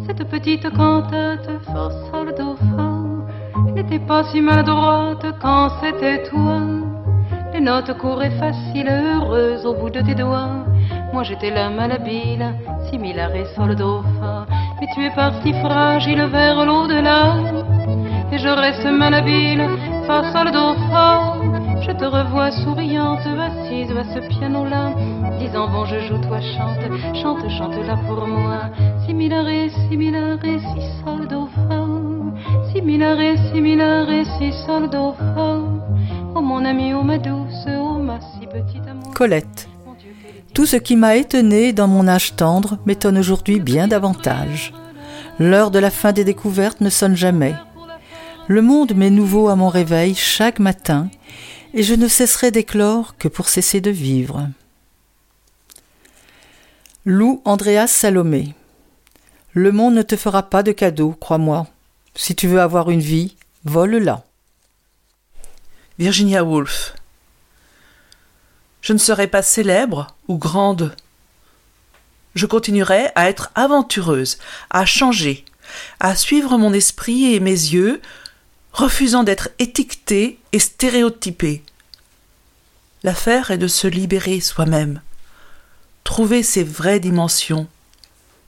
Cette 0.06 0.24
petite 0.30 0.70
cantate, 0.72 1.50
fa 1.66 1.90
sol 2.12 2.34
do 2.38 2.56
fa, 2.56 3.72
n'était 3.74 4.00
pas 4.00 4.24
si 4.26 4.42
maladroite 4.42 5.26
quand 5.42 5.70
c'était 5.82 6.24
toi. 6.30 6.60
Les 7.54 7.62
notes 7.62 7.96
couraient 7.98 8.38
faciles, 8.40 8.90
heureuses 8.90 9.66
au 9.66 9.74
bout 9.74 9.90
de 9.90 10.02
tes 10.02 10.16
doigts. 10.16 10.66
Moi 11.12 11.24
j'étais 11.24 11.52
la 11.52 11.70
malhabile, 11.70 12.56
similaire 12.90 13.36
et 13.36 13.46
sol 13.56 13.76
do. 13.76 14.02
Mais 14.80 14.88
tu 14.94 15.06
es 15.06 15.12
parti 15.12 15.54
fragile 15.54 16.26
vers 16.26 16.66
l'au-delà 16.66 17.36
et 18.34 18.40
je 18.40 18.48
reste 18.48 18.86
malhabile 18.86 19.64
face 20.08 20.36
à 20.36 20.44
le 20.44 20.52
dauphin. 20.52 21.82
Je 21.86 21.92
te 21.92 22.06
revois 22.06 22.52
souriante, 22.52 23.28
assise 23.50 23.92
à 23.92 24.06
ce 24.14 24.20
piano-là, 24.28 24.94
disant 25.40 25.68
bon 25.70 25.86
je 25.86 26.00
joue, 26.08 26.18
toi 26.18 26.40
chante, 26.42 26.84
chante, 27.22 27.48
chante 27.58 27.76
là 27.86 27.96
pour 28.08 28.26
moi. 28.26 28.62
Similare, 29.06 29.70
similare, 29.88 30.40
si 30.42 30.82
sol 31.00 31.28
dauphin. 31.28 32.34
Similare, 32.72 33.38
similare, 33.52 34.26
si 34.38 34.52
sol 34.66 34.90
dauphin. 34.90 35.82
Oh 36.34 36.42
mon 36.42 36.66
ami, 36.66 36.94
oh 36.94 37.04
ma 37.04 37.20
douce, 37.20 37.68
oh 37.68 38.00
ma 38.02 38.20
si 38.20 38.48
petite 38.48 38.88
amour. 38.90 39.14
Colette. 39.14 39.70
Tout 40.56 40.66
ce 40.66 40.78
qui 40.78 40.96
m'a 40.96 41.18
étonné 41.18 41.74
dans 41.74 41.88
mon 41.88 42.08
âge 42.08 42.36
tendre 42.36 42.78
m'étonne 42.86 43.18
aujourd'hui 43.18 43.60
bien 43.60 43.88
davantage. 43.88 44.74
L'heure 45.40 45.72
de 45.72 45.80
la 45.80 45.90
fin 45.92 46.12
des 46.14 46.24
découvertes 46.24 46.82
ne 46.82 46.90
sonne 46.90 47.16
jamais. 47.16 47.56
Le 48.48 48.62
monde 48.62 48.94
m'est 48.94 49.10
nouveau 49.10 49.48
à 49.48 49.56
mon 49.56 49.70
réveil 49.70 50.16
chaque 50.16 50.60
matin, 50.60 51.10
et 51.74 51.82
je 51.82 51.94
ne 51.94 52.10
cesserai 52.10 52.52
d'éclore 52.52 53.16
que 53.18 53.30
pour 53.30 53.48
cesser 53.48 53.80
de 53.80 53.90
vivre. 53.90 54.50
Lou 57.06 57.42
Andreas 57.46 57.88
Salomé. 57.88 58.54
Le 59.54 59.72
monde 59.72 59.94
ne 59.94 60.02
te 60.02 60.18
fera 60.18 60.44
pas 60.44 60.62
de 60.62 60.74
cadeau, 60.74 61.16
crois-moi. 61.22 61.68
Si 62.16 62.36
tu 62.36 62.48
veux 62.48 62.60
avoir 62.60 62.90
une 62.90 63.00
vie, 63.00 63.38
vole-la. 63.64 64.26
Virginia 65.98 66.44
Woolf. 66.44 66.96
Je 68.82 68.92
ne 68.92 68.98
serai 68.98 69.28
pas 69.28 69.42
célèbre 69.42 70.08
ou 70.28 70.38
grande. 70.38 70.94
Je 72.36 72.46
continuerai 72.46 73.08
à 73.16 73.30
être 73.30 73.52
aventureuse, 73.56 74.38
à 74.70 74.86
changer, 74.86 75.46
à 76.02 76.18
suivre 76.18 76.58
mon 76.58 76.74
esprit 76.74 77.34
et 77.34 77.40
mes 77.40 77.52
yeux 77.52 78.02
refusant 78.74 79.24
d'être 79.24 79.50
étiqueté 79.60 80.40
et 80.52 80.60
stéréotypé. 80.60 81.64
L'affaire 83.04 83.52
est 83.52 83.58
de 83.58 83.68
se 83.68 83.88
libérer 83.88 84.40
soi-même, 84.40 85.02
trouver 86.04 86.42
ses 86.42 86.64
vraies 86.64 87.00
dimensions, 87.00 87.68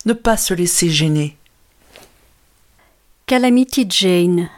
ne 0.06 0.14
pas 0.14 0.38
se 0.38 0.54
laisser 0.54 0.90
gêner. 0.90 1.38
Calamity 3.28 3.86
Jane, 3.90 4.50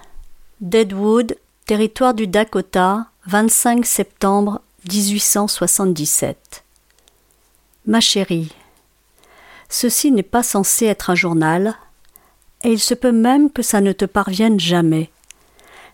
Deadwood, 0.62 1.38
territoire 1.65 2.13
du 2.13 2.27
Dakota, 2.27 3.07
25 3.25 3.86
septembre 3.86 4.62
1877. 4.89 6.63
Ma 7.86 8.00
chérie, 8.00 8.51
ceci 9.69 10.12
n'est 10.12 10.24
pas 10.24 10.43
censé 10.43 10.86
être 10.86 11.09
un 11.09 11.15
journal, 11.15 11.75
et 12.63 12.71
il 12.71 12.79
se 12.79 12.93
peut 12.93 13.12
même 13.12 13.51
que 13.51 13.62
ça 13.62 13.81
ne 13.81 13.91
te 13.91 14.05
parvienne 14.05 14.59
jamais. 14.59 15.09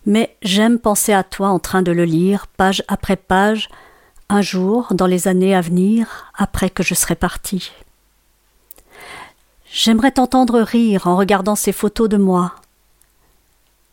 Mais 0.05 0.36
j'aime 0.41 0.79
penser 0.79 1.13
à 1.13 1.24
toi 1.24 1.50
en 1.50 1.60
train 1.60 1.81
de 1.81 1.91
le 1.91 2.05
lire, 2.05 2.48
page 2.48 2.83
après 2.88 3.15
page, 3.15 3.69
un 4.29 4.41
jour, 4.41 4.88
dans 4.91 5.07
les 5.07 5.27
années 5.27 5.55
à 5.55 5.62
venir, 5.62 6.31
après 6.36 6.69
que 6.69 6.83
je 6.83 6.93
serai 6.93 7.15
parti. 7.15 7.72
J'aimerais 9.72 10.12
t'entendre 10.12 10.62
rire 10.62 11.07
en 11.07 11.15
regardant 11.15 11.55
ces 11.55 11.72
photos 11.72 12.10
de 12.10 12.17
moi. 12.17 12.55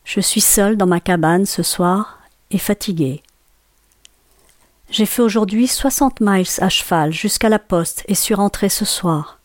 Je 0.03 0.19
suis 0.19 0.41
seule 0.41 0.77
dans 0.77 0.87
ma 0.87 0.99
cabane 0.99 1.45
ce 1.45 1.63
soir 1.63 2.19
et 2.51 2.57
fatiguée. 2.57 3.23
J'ai 4.89 5.05
fait 5.05 5.21
aujourd'hui 5.21 5.67
soixante 5.67 6.19
miles 6.19 6.45
à 6.59 6.69
cheval 6.69 7.13
jusqu'à 7.13 7.49
la 7.49 7.59
poste 7.59 8.03
et 8.07 8.15
suis 8.15 8.33
rentrée 8.33 8.69
ce 8.69 8.83
soir. 8.83 9.39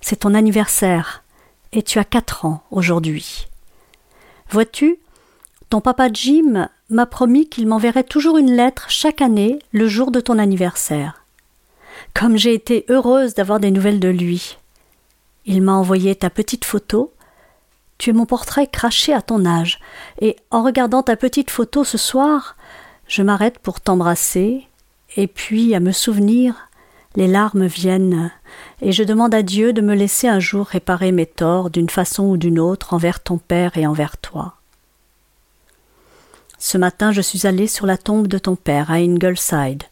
C'est 0.00 0.20
ton 0.20 0.34
anniversaire 0.34 1.22
et 1.72 1.82
tu 1.82 1.98
as 1.98 2.04
quatre 2.04 2.46
ans 2.46 2.62
aujourd'hui. 2.70 3.48
Vois-tu, 4.50 4.98
ton 5.70 5.80
papa 5.80 6.08
Jim 6.12 6.68
m'a 6.88 7.06
promis 7.06 7.48
qu'il 7.48 7.66
m'enverrait 7.66 8.04
toujours 8.04 8.38
une 8.38 8.52
lettre 8.52 8.86
chaque 8.88 9.20
année 9.20 9.58
le 9.72 9.86
jour 9.86 10.10
de 10.10 10.20
ton 10.20 10.38
anniversaire. 10.38 11.24
Comme 12.14 12.36
j'ai 12.36 12.54
été 12.54 12.86
heureuse 12.88 13.34
d'avoir 13.34 13.60
des 13.60 13.70
nouvelles 13.70 14.00
de 14.00 14.08
lui. 14.08 14.56
Il 15.44 15.60
m'a 15.62 15.74
envoyé 15.74 16.14
ta 16.14 16.30
petite 16.30 16.64
photo. 16.64 17.12
Tu 17.98 18.10
es 18.10 18.12
mon 18.12 18.26
portrait 18.26 18.66
craché 18.66 19.12
à 19.12 19.22
ton 19.22 19.44
âge, 19.44 19.80
et 20.20 20.36
en 20.50 20.62
regardant 20.62 21.02
ta 21.02 21.16
petite 21.16 21.50
photo 21.50 21.84
ce 21.84 21.98
soir, 21.98 22.56
je 23.08 23.22
m'arrête 23.22 23.58
pour 23.58 23.80
t'embrasser, 23.80 24.68
et 25.16 25.26
puis 25.26 25.74
à 25.74 25.80
me 25.80 25.90
souvenir, 25.90 26.68
les 27.16 27.26
larmes 27.26 27.66
viennent, 27.66 28.30
et 28.82 28.92
je 28.92 29.02
demande 29.02 29.34
à 29.34 29.42
Dieu 29.42 29.72
de 29.72 29.80
me 29.80 29.94
laisser 29.94 30.28
un 30.28 30.38
jour 30.38 30.66
réparer 30.66 31.10
mes 31.10 31.26
torts 31.26 31.70
d'une 31.70 31.90
façon 31.90 32.26
ou 32.26 32.36
d'une 32.36 32.60
autre 32.60 32.94
envers 32.94 33.20
ton 33.20 33.38
père 33.38 33.76
et 33.76 33.86
envers 33.86 34.16
toi. 34.16 34.57
Ce 36.58 36.76
matin, 36.76 37.12
je 37.12 37.20
suis 37.20 37.46
allée 37.46 37.68
sur 37.68 37.86
la 37.86 37.96
tombe 37.96 38.26
de 38.26 38.38
ton 38.38 38.56
père 38.56 38.90
à 38.90 38.94
Ingleside. 38.94 39.84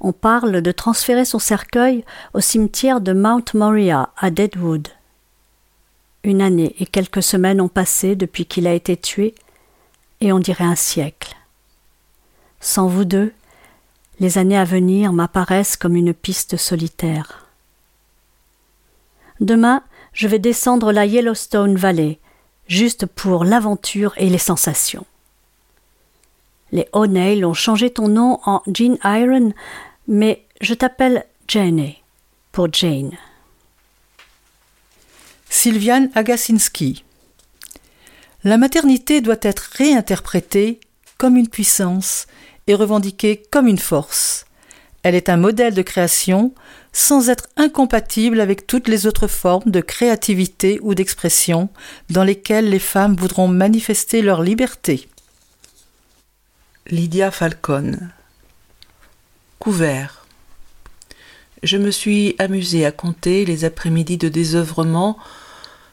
On 0.00 0.12
parle 0.12 0.60
de 0.60 0.72
transférer 0.72 1.24
son 1.24 1.38
cercueil 1.38 2.04
au 2.34 2.40
cimetière 2.40 3.00
de 3.00 3.12
Mount 3.12 3.54
Moriah 3.54 4.10
à 4.18 4.30
Deadwood. 4.30 4.88
Une 6.24 6.42
année 6.42 6.74
et 6.78 6.86
quelques 6.86 7.22
semaines 7.22 7.60
ont 7.60 7.68
passé 7.68 8.16
depuis 8.16 8.46
qu'il 8.46 8.66
a 8.66 8.74
été 8.74 8.96
tué, 8.96 9.34
et 10.20 10.32
on 10.32 10.38
dirait 10.38 10.64
un 10.64 10.76
siècle. 10.76 11.36
Sans 12.60 12.86
vous 12.86 13.04
deux, 13.04 13.32
les 14.20 14.38
années 14.38 14.58
à 14.58 14.64
venir 14.64 15.12
m'apparaissent 15.12 15.76
comme 15.76 15.96
une 15.96 16.14
piste 16.14 16.56
solitaire. 16.56 17.46
Demain, 19.40 19.82
je 20.12 20.28
vais 20.28 20.38
descendre 20.38 20.92
la 20.92 21.06
Yellowstone 21.06 21.76
Valley, 21.76 22.20
juste 22.68 23.06
pour 23.06 23.44
l'aventure 23.44 24.12
et 24.16 24.28
les 24.28 24.38
sensations. 24.38 25.06
Les 26.72 26.88
O'Neill 26.92 27.44
ont 27.44 27.54
changé 27.54 27.90
ton 27.90 28.08
nom 28.08 28.40
en 28.44 28.62
Jean 28.66 28.96
Iron, 29.04 29.52
mais 30.08 30.44
je 30.60 30.74
t'appelle 30.74 31.24
Jane 31.46 31.92
pour 32.50 32.72
Jane. 32.72 33.12
Sylviane 35.50 36.10
Agasinski. 36.14 37.04
La 38.42 38.56
maternité 38.56 39.20
doit 39.20 39.36
être 39.42 39.70
réinterprétée 39.76 40.80
comme 41.18 41.36
une 41.36 41.48
puissance 41.48 42.26
et 42.66 42.74
revendiquée 42.74 43.42
comme 43.50 43.68
une 43.68 43.78
force. 43.78 44.46
Elle 45.02 45.14
est 45.14 45.28
un 45.28 45.36
modèle 45.36 45.74
de 45.74 45.82
création 45.82 46.54
sans 46.92 47.28
être 47.28 47.48
incompatible 47.56 48.40
avec 48.40 48.66
toutes 48.66 48.88
les 48.88 49.06
autres 49.06 49.26
formes 49.26 49.70
de 49.70 49.80
créativité 49.80 50.78
ou 50.82 50.94
d'expression 50.94 51.68
dans 52.10 52.24
lesquelles 52.24 52.68
les 52.68 52.78
femmes 52.78 53.16
voudront 53.16 53.48
manifester 53.48 54.22
leur 54.22 54.42
liberté. 54.42 55.08
Lydia 56.90 57.30
Falcon. 57.30 57.96
Couvert. 59.60 60.26
Je 61.62 61.76
me 61.76 61.92
suis 61.92 62.34
amusée 62.40 62.84
à 62.84 62.90
compter 62.90 63.44
les 63.44 63.64
après-midi 63.64 64.18
de 64.18 64.28
désœuvrement, 64.28 65.16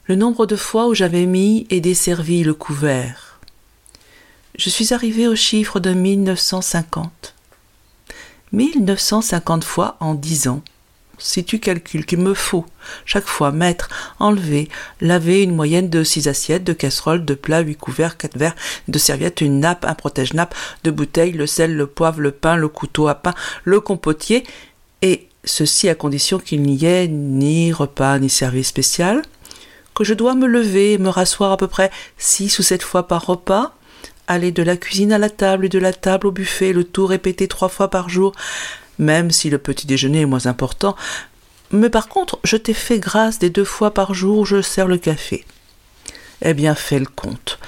le 0.06 0.16
nombre 0.16 0.48
de 0.48 0.56
fois 0.56 0.88
où 0.88 0.96
j'avais 0.96 1.28
mis 1.28 1.68
et 1.70 1.80
desservi 1.80 2.44
le 2.44 2.56
couvert. 2.56 3.40
Je 4.58 4.72
suis 4.72 4.92
arrivée 4.92 5.28
au 5.28 5.36
chiffre 5.36 5.80
de 5.80 5.94
1950. 5.94 7.36
1950 8.52 9.64
fois 9.64 9.96
en 10.00 10.16
dix 10.16 10.48
ans 10.48 10.64
si 11.20 11.44
tu 11.44 11.60
calcules 11.60 12.06
qu'il 12.06 12.20
me 12.20 12.34
faut 12.34 12.66
chaque 13.06 13.28
fois 13.28 13.52
mettre, 13.52 13.90
enlever, 14.20 14.70
laver 15.02 15.44
une 15.44 15.56
moyenne 15.56 15.90
de 15.90 16.04
six 16.04 16.28
assiettes, 16.28 16.64
de 16.64 16.74
casseroles, 16.74 17.26
de 17.26 17.34
plats, 17.34 17.60
huit 17.60 17.76
couverts, 17.76 18.18
quatre 18.18 18.38
verres, 18.38 18.56
de 18.88 18.98
serviettes, 18.98 19.42
une 19.42 19.60
nappe, 19.60 19.86
un 19.86 19.94
protège-nappe, 19.94 20.56
de 20.84 20.92
bouteilles, 20.92 21.34
le 21.34 21.48
sel, 21.48 21.76
le 21.76 21.88
poivre, 21.88 22.22
le 22.22 22.32
pain, 22.32 22.56
le 22.56 22.68
couteau 22.68 23.08
à 23.08 23.16
pain, 23.16 23.34
le 23.64 23.80
compotier, 23.80 24.44
et 25.02 25.28
ceci 25.44 25.90
à 25.90 25.96
condition 25.96 26.40
qu'il 26.40 26.62
n'y 26.62 26.86
ait 26.86 27.08
ni 27.08 27.72
repas 27.72 28.20
ni 28.20 28.30
service 28.30 28.68
spécial, 28.68 29.22
que 29.96 30.04
je 30.04 30.14
dois 30.14 30.36
me 30.36 30.48
lever 30.48 30.98
me 30.98 31.10
rasseoir 31.10 31.52
à 31.52 31.58
peu 31.58 31.68
près 31.68 31.92
six 32.18 32.58
ou 32.60 32.64
sept 32.64 32.82
fois 32.82 33.08
par 33.08 33.26
repas, 33.26 33.76
aller 34.28 34.52
de 34.52 34.64
la 34.64 34.78
cuisine 34.78 35.12
à 35.12 35.18
la 35.18 35.30
table 35.30 35.66
et 35.66 35.70
de 35.70 35.80
la 35.80 35.92
table 35.92 36.28
au 36.28 36.32
buffet, 36.32 36.72
le 36.72 36.84
tout 36.84 37.06
répété 37.06 37.48
trois 37.48 37.70
fois 37.70 37.90
par 37.90 38.10
jour, 38.10 38.34
même 39.00 39.32
si 39.32 39.50
le 39.50 39.58
petit 39.58 39.88
déjeuner 39.88 40.22
est 40.22 40.26
moins 40.26 40.46
important. 40.46 40.96
Mais 41.72 41.90
par 41.90 42.08
contre, 42.08 42.40
je 42.44 42.58
t'ai 42.58 42.74
fait 42.74 43.00
grâce 43.00 43.40
des 43.40 43.50
deux 43.50 43.66
fois 43.66 43.94
par 43.94 44.14
jour 44.14 44.40
où 44.40 44.46
je 44.46 44.62
sers 44.62 44.88
le 44.88 44.98
café. 44.98 45.46
Eh 46.42 46.54
bien, 46.54 46.76
fais 46.76 47.00
le 47.00 47.06
compte. 47.06 47.60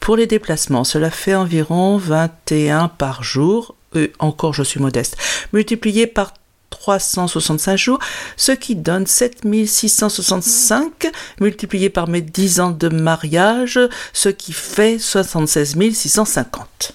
Pour 0.00 0.16
les 0.16 0.26
déplacements, 0.26 0.84
cela 0.84 1.10
fait 1.10 1.34
environ 1.34 1.96
21 1.96 2.88
par 2.88 3.22
jour, 3.22 3.74
encore 4.18 4.54
je 4.54 4.62
suis 4.62 4.80
modeste, 4.80 5.16
multiplié 5.52 6.06
par 6.06 6.34
365 6.70 7.76
jours, 7.76 7.98
ce 8.36 8.52
qui 8.52 8.76
donne 8.76 9.06
7665 9.06 11.10
multiplié 11.40 11.90
par 11.90 12.08
mes 12.08 12.20
10 12.20 12.60
ans 12.60 12.70
de 12.70 12.88
mariage, 12.88 13.80
ce 14.12 14.28
qui 14.28 14.52
fait 14.52 14.98
76 14.98 15.76
650. 15.92 16.94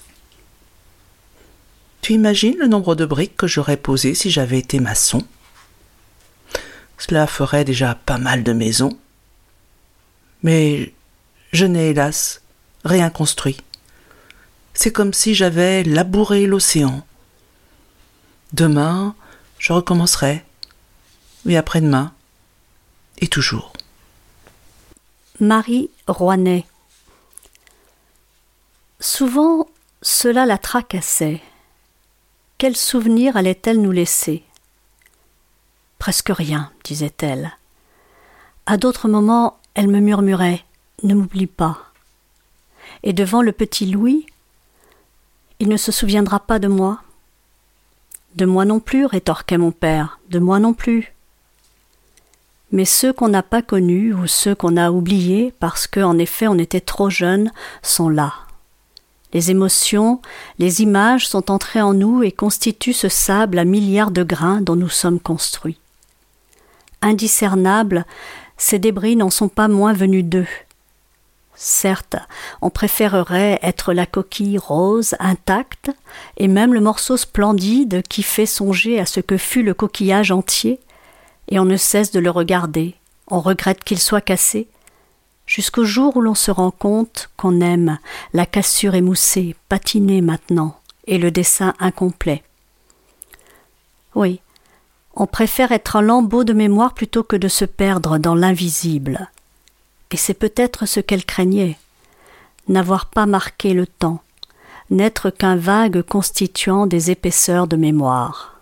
Tu 2.01 2.13
imagines 2.13 2.57
le 2.57 2.67
nombre 2.67 2.95
de 2.95 3.05
briques 3.05 3.37
que 3.37 3.47
j'aurais 3.47 3.77
posées 3.77 4.15
si 4.15 4.31
j'avais 4.31 4.57
été 4.59 4.79
maçon? 4.79 5.23
Cela 6.97 7.27
ferait 7.27 7.65
déjà 7.65 7.95
pas 7.95 8.17
mal 8.17 8.43
de 8.43 8.53
maisons. 8.53 8.97
Mais 10.43 10.93
je 11.51 11.65
n'ai 11.65 11.89
hélas 11.89 12.41
rien 12.83 13.09
construit. 13.09 13.57
C'est 14.73 14.91
comme 14.91 15.13
si 15.13 15.35
j'avais 15.35 15.83
labouré 15.83 16.47
l'océan. 16.47 17.05
Demain, 18.53 19.15
je 19.59 19.73
recommencerai. 19.73 20.43
Et 21.47 21.57
après-demain. 21.57 22.13
Et 23.19 23.27
toujours. 23.27 23.73
Marie 25.39 25.89
Rouanet. 26.07 26.65
Souvent, 28.99 29.67
cela 30.01 30.45
la 30.45 30.57
tracassait. 30.57 31.41
Quel 32.61 32.77
souvenir 32.77 33.37
allait-elle 33.37 33.81
nous 33.81 33.89
laisser? 33.91 34.43
Presque 35.97 36.29
rien, 36.29 36.71
disait-elle. 36.83 37.53
À 38.67 38.77
d'autres 38.77 39.07
moments, 39.07 39.57
elle 39.73 39.87
me 39.87 39.99
murmurait 39.99 40.63
Ne 41.01 41.15
m'oublie 41.15 41.47
pas. 41.47 41.79
Et 43.01 43.13
devant 43.13 43.41
le 43.41 43.51
petit 43.51 43.87
Louis, 43.87 44.27
il 45.57 45.69
ne 45.69 45.75
se 45.75 45.91
souviendra 45.91 46.39
pas 46.39 46.59
de 46.59 46.67
moi. 46.67 47.01
De 48.35 48.45
moi 48.45 48.63
non 48.63 48.79
plus, 48.79 49.07
rétorquait 49.07 49.57
mon 49.57 49.71
père, 49.71 50.19
de 50.29 50.37
moi 50.37 50.59
non 50.59 50.75
plus. 50.75 51.15
Mais 52.71 52.85
ceux 52.85 53.11
qu'on 53.11 53.29
n'a 53.29 53.41
pas 53.41 53.63
connus 53.63 54.13
ou 54.13 54.27
ceux 54.27 54.53
qu'on 54.53 54.77
a 54.77 54.91
oubliés 54.91 55.51
parce 55.59 55.87
qu'en 55.87 56.19
effet 56.19 56.47
on 56.47 56.59
était 56.59 56.79
trop 56.79 57.09
jeunes 57.09 57.51
sont 57.81 58.09
là. 58.09 58.35
Les 59.33 59.51
émotions, 59.51 60.21
les 60.59 60.81
images 60.81 61.27
sont 61.27 61.51
entrées 61.51 61.81
en 61.81 61.93
nous 61.93 62.23
et 62.23 62.31
constituent 62.31 62.93
ce 62.93 63.09
sable 63.09 63.59
à 63.59 63.65
milliards 63.65 64.11
de 64.11 64.23
grains 64.23 64.61
dont 64.61 64.75
nous 64.75 64.89
sommes 64.89 65.19
construits. 65.19 65.79
Indiscernables, 67.01 68.05
ces 68.57 68.77
débris 68.77 69.15
n'en 69.15 69.29
sont 69.29 69.47
pas 69.47 69.67
moins 69.67 69.93
venus 69.93 70.25
d'eux. 70.25 70.47
Certes, 71.55 72.15
on 72.61 72.69
préférerait 72.69 73.59
être 73.61 73.93
la 73.93 74.05
coquille 74.05 74.57
rose 74.57 75.15
intacte, 75.19 75.91
et 76.37 76.47
même 76.47 76.73
le 76.73 76.81
morceau 76.81 77.17
splendide 77.17 78.01
qui 78.09 78.23
fait 78.23 78.45
songer 78.45 78.99
à 78.99 79.05
ce 79.05 79.19
que 79.19 79.37
fut 79.37 79.63
le 79.63 79.73
coquillage 79.73 80.31
entier, 80.31 80.79
et 81.49 81.59
on 81.59 81.65
ne 81.65 81.77
cesse 81.77 82.11
de 82.11 82.19
le 82.19 82.29
regarder, 82.29 82.95
on 83.27 83.39
regrette 83.39 83.83
qu'il 83.83 83.99
soit 83.99 84.21
cassé, 84.21 84.67
jusqu'au 85.51 85.83
jour 85.83 86.15
où 86.15 86.21
l'on 86.21 86.33
se 86.33 86.49
rend 86.49 86.71
compte 86.71 87.29
qu'on 87.35 87.59
aime 87.59 87.99
la 88.31 88.45
cassure 88.45 88.95
émoussée, 88.95 89.53
patinée 89.67 90.21
maintenant, 90.21 90.79
et 91.07 91.17
le 91.17 91.29
dessin 91.29 91.73
incomplet. 91.79 92.41
Oui, 94.15 94.39
On 95.13 95.27
préfère 95.27 95.73
être 95.73 95.97
un 95.97 96.01
lambeau 96.01 96.45
de 96.45 96.53
mémoire 96.53 96.93
plutôt 96.93 97.23
que 97.23 97.35
de 97.35 97.49
se 97.49 97.65
perdre 97.65 98.17
dans 98.17 98.33
l'invisible. 98.33 99.29
Et 100.11 100.15
c'est 100.15 100.33
peut-être 100.33 100.85
ce 100.85 101.01
qu'elle 101.01 101.25
craignait 101.25 101.77
n'avoir 102.69 103.07
pas 103.07 103.25
marqué 103.25 103.73
le 103.73 103.87
temps, 103.87 104.21
n'être 104.89 105.31
qu'un 105.31 105.57
vague 105.57 106.01
constituant 106.03 106.85
des 106.85 107.11
épaisseurs 107.11 107.67
de 107.67 107.75
mémoire. 107.75 108.61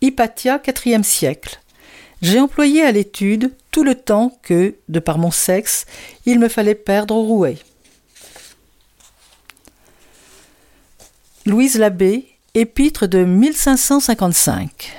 Hypatia, 0.00 0.60
quatrième 0.60 1.02
siècle. 1.02 1.61
J'ai 2.22 2.38
employé 2.38 2.82
à 2.82 2.92
l'étude 2.92 3.52
tout 3.72 3.82
le 3.82 3.96
temps 3.96 4.38
que, 4.42 4.76
de 4.88 5.00
par 5.00 5.18
mon 5.18 5.32
sexe, 5.32 5.86
il 6.24 6.38
me 6.38 6.48
fallait 6.48 6.76
perdre 6.76 7.16
au 7.16 7.24
rouet. 7.24 7.58
Louise 11.46 11.76
Labbé, 11.76 12.28
épître 12.54 13.08
de 13.08 13.24
1555. 13.24 14.94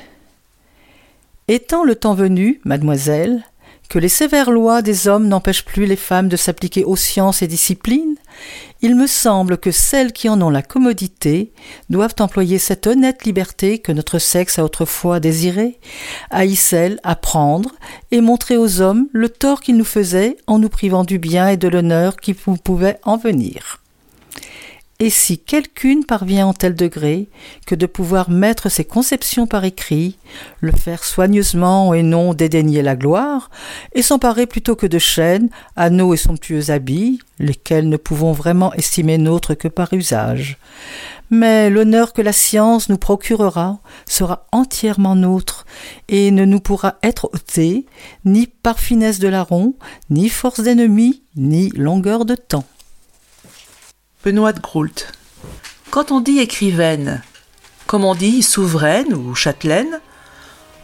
Étant 1.47 1.85
le 1.85 1.95
temps 1.95 2.13
venu, 2.13 2.59
mademoiselle, 2.65 3.45
que 3.89 3.99
les 3.99 4.09
sévères 4.09 4.51
lois 4.51 4.81
des 4.81 5.07
hommes 5.07 5.27
n'empêchent 5.27 5.65
plus 5.65 5.85
les 5.85 5.95
femmes 5.95 6.29
de 6.29 6.35
s'appliquer 6.35 6.83
aux 6.83 6.95
sciences 6.95 7.41
et 7.41 7.47
disciplines, 7.47 8.15
il 8.81 8.95
me 8.95 9.07
semble 9.07 9.57
que 9.57 9.71
celles 9.71 10.11
qui 10.11 10.27
en 10.27 10.41
ont 10.41 10.49
la 10.49 10.61
commodité 10.61 11.53
doivent 11.89 12.15
employer 12.19 12.57
cette 12.57 12.87
honnête 12.87 13.23
liberté 13.23 13.79
que 13.79 13.91
notre 13.91 14.19
sexe 14.19 14.59
a 14.59 14.63
autrefois 14.63 15.19
désirée, 15.19 15.79
à 16.31 16.45
y 16.45 16.55
celle 16.55 16.99
apprendre 17.03 17.71
et 18.11 18.19
montrer 18.19 18.57
aux 18.57 18.81
hommes 18.81 19.07
le 19.13 19.29
tort 19.29 19.61
qu'ils 19.61 19.77
nous 19.77 19.85
faisaient 19.85 20.37
en 20.47 20.59
nous 20.59 20.69
privant 20.69 21.03
du 21.03 21.19
bien 21.19 21.49
et 21.49 21.57
de 21.57 21.67
l'honneur 21.67 22.17
qui 22.17 22.33
pouvait 22.33 22.99
en 23.03 23.17
venir. 23.17 23.82
Et 25.03 25.09
si 25.09 25.37
quelqu'une 25.37 26.05
parvient 26.05 26.47
en 26.47 26.53
tel 26.53 26.75
degré 26.75 27.27
que 27.67 27.75
de 27.75 27.87
pouvoir 27.87 28.29
mettre 28.29 28.69
ses 28.69 28.85
conceptions 28.85 29.47
par 29.47 29.65
écrit, 29.65 30.17
le 30.61 30.71
faire 30.71 31.03
soigneusement 31.03 31.93
et 31.93 32.03
non 32.03 32.33
dédaigner 32.33 32.81
la 32.81 32.95
gloire, 32.95 33.49
et 33.93 34.01
s'emparer 34.01 34.47
plutôt 34.47 34.77
que 34.77 34.87
de 34.87 34.99
chaînes, 34.99 35.49
anneaux 35.75 36.13
et 36.13 36.17
somptueux 36.17 36.71
habits, 36.71 37.19
lesquels 37.37 37.89
ne 37.89 37.97
pouvons 37.97 38.31
vraiment 38.31 38.73
estimer 38.75 39.17
nôtres 39.17 39.57
que 39.57 39.67
par 39.67 39.91
usage. 39.91 40.57
Mais 41.29 41.69
l'honneur 41.69 42.13
que 42.13 42.21
la 42.21 42.31
science 42.31 42.87
nous 42.87 42.97
procurera 42.97 43.79
sera 44.07 44.47
entièrement 44.53 45.17
nôtre, 45.17 45.65
et 46.07 46.31
ne 46.31 46.45
nous 46.45 46.61
pourra 46.61 46.95
être 47.03 47.29
ôté 47.33 47.87
ni 48.23 48.47
par 48.47 48.79
finesse 48.79 49.19
de 49.19 49.27
larron, 49.27 49.75
ni 50.09 50.29
force 50.29 50.61
d'ennemi, 50.61 51.23
ni 51.35 51.71
longueur 51.71 52.23
de 52.23 52.35
temps. 52.35 52.63
Benoît 54.23 54.53
de 54.53 54.61
Groult. 54.61 55.11
Quand 55.89 56.11
on 56.11 56.21
dit 56.21 56.39
écrivaine, 56.39 57.21
comme 57.87 58.05
on 58.05 58.15
dit 58.15 58.41
souveraine 58.41 59.13
ou 59.13 59.35
châtelaine, 59.35 59.99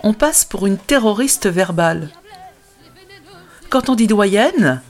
on 0.04 0.14
passe 0.14 0.44
pour 0.44 0.68
une 0.68 0.78
terroriste 0.78 1.48
verbale. 1.48 2.10
Quand 3.70 3.88
on 3.88 3.96
dit 3.96 4.08
doyenne, 4.08 4.82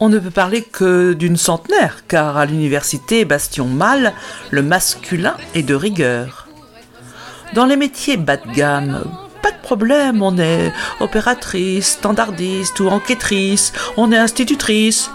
on 0.00 0.08
ne 0.08 0.18
peut 0.18 0.32
parler 0.32 0.62
que 0.62 1.12
d'une 1.12 1.36
centenaire, 1.36 2.02
car 2.08 2.36
à 2.36 2.46
l'université 2.46 3.24
Bastion 3.24 3.66
Mâle, 3.66 4.12
le 4.50 4.62
masculin 4.62 5.36
est 5.54 5.62
de 5.62 5.76
rigueur. 5.76 6.48
Dans 7.54 7.66
les 7.66 7.76
métiers 7.76 8.16
bas 8.16 8.38
de 8.38 8.50
gamme, 8.50 9.04
pas 9.40 9.52
de 9.52 9.62
problème, 9.62 10.20
on 10.20 10.36
est 10.36 10.72
opératrice, 10.98 11.92
standardiste 11.92 12.80
ou 12.80 12.88
enquêtrice, 12.88 13.72
on 13.96 14.10
est 14.10 14.18
institutrice, 14.18 15.12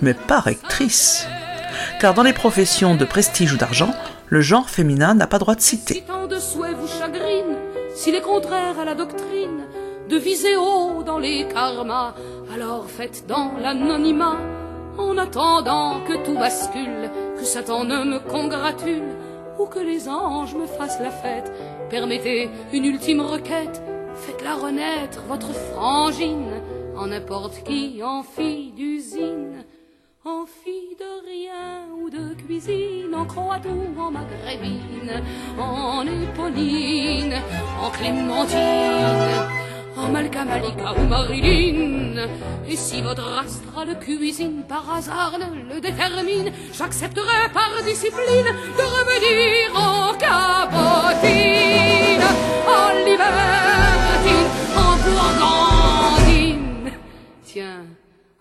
mais 0.00 0.14
pas 0.14 0.40
rectrice 0.40 1.28
car 2.02 2.14
dans 2.14 2.24
les 2.24 2.32
professions 2.32 2.96
de 2.96 3.04
prestige 3.04 3.52
ou 3.52 3.56
d'argent, 3.56 3.94
le 4.26 4.40
genre 4.40 4.68
féminin 4.68 5.14
n'a 5.14 5.28
pas 5.28 5.38
droit 5.38 5.54
de 5.54 5.60
citer. 5.60 5.94
Si 5.94 6.02
tant 6.02 6.26
de 6.26 6.36
souhaits 6.36 6.74
vous 6.76 6.88
chagrine, 6.88 7.54
s'il 7.94 8.16
est 8.16 8.20
contraire 8.20 8.76
à 8.80 8.84
la 8.84 8.96
doctrine 8.96 9.68
de 10.08 10.16
viser 10.16 10.56
haut 10.56 11.04
dans 11.04 11.20
les 11.20 11.46
karmas, 11.46 12.14
alors 12.52 12.86
faites 12.90 13.24
dans 13.28 13.52
l'anonymat, 13.62 14.36
en 14.98 15.16
attendant 15.16 16.00
que 16.00 16.24
tout 16.24 16.34
bascule, 16.34 17.08
que 17.38 17.44
Satan 17.44 17.84
ne 17.84 18.02
me 18.02 18.18
congratule, 18.18 19.14
ou 19.60 19.66
que 19.66 19.78
les 19.78 20.08
anges 20.08 20.56
me 20.56 20.66
fassent 20.66 20.98
la 20.98 21.12
fête. 21.12 21.52
Permettez 21.88 22.50
une 22.72 22.84
ultime 22.84 23.20
requête, 23.20 23.80
faites-la 24.16 24.56
renaître, 24.56 25.22
votre 25.28 25.52
frangine, 25.52 26.50
en 26.96 27.06
n'importe 27.06 27.62
qui 27.62 28.02
en 28.02 28.24
fille 28.24 28.72
d'usine 28.72 29.62
en 30.24 30.46
fille 30.46 30.96
de 30.96 31.26
rien 31.26 31.88
ou 31.98 32.08
de 32.08 32.34
cuisine, 32.34 33.12
en 33.12 33.24
croate 33.24 33.66
ou 33.66 34.00
en 34.00 34.12
maghrébine, 34.12 35.20
en 35.58 36.06
éponine, 36.06 37.42
en 37.80 37.90
clémentine, 37.90 38.60
en 39.96 40.08
malika 40.08 40.44
ou 40.96 41.08
marilyn. 41.08 42.28
Et 42.68 42.76
si 42.76 43.02
votre 43.02 43.36
astrale 43.36 43.98
cuisine 43.98 44.62
par 44.68 44.94
hasard 44.94 45.38
ne 45.40 45.74
le 45.74 45.80
détermine, 45.80 46.52
j'accepterai 46.72 47.48
par 47.52 47.82
discipline 47.84 48.54
de 48.78 48.84
revenir 48.96 49.74
en 49.74 50.14
cabotine, 50.14 51.12
en 52.68 52.90
libertine, 53.04 54.50
en 54.76 54.92
bourgandine. 55.02 56.92
Tiens, 57.42 57.86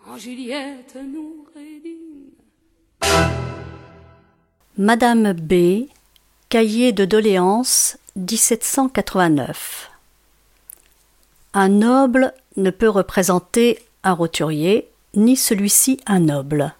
en 0.07 0.17
Juliette 0.17 0.95
nous 1.11 1.40
Madame 4.83 5.33
B, 5.33 5.89
cahier 6.49 6.91
de 6.91 7.05
doléances 7.05 7.99
1789. 8.15 9.91
Un 11.53 11.69
noble 11.69 12.33
ne 12.57 12.71
peut 12.71 12.89
représenter 12.89 13.77
un 14.03 14.13
roturier, 14.13 14.89
ni 15.13 15.37
celui-ci 15.37 15.99
un 16.07 16.21
noble. 16.21 16.73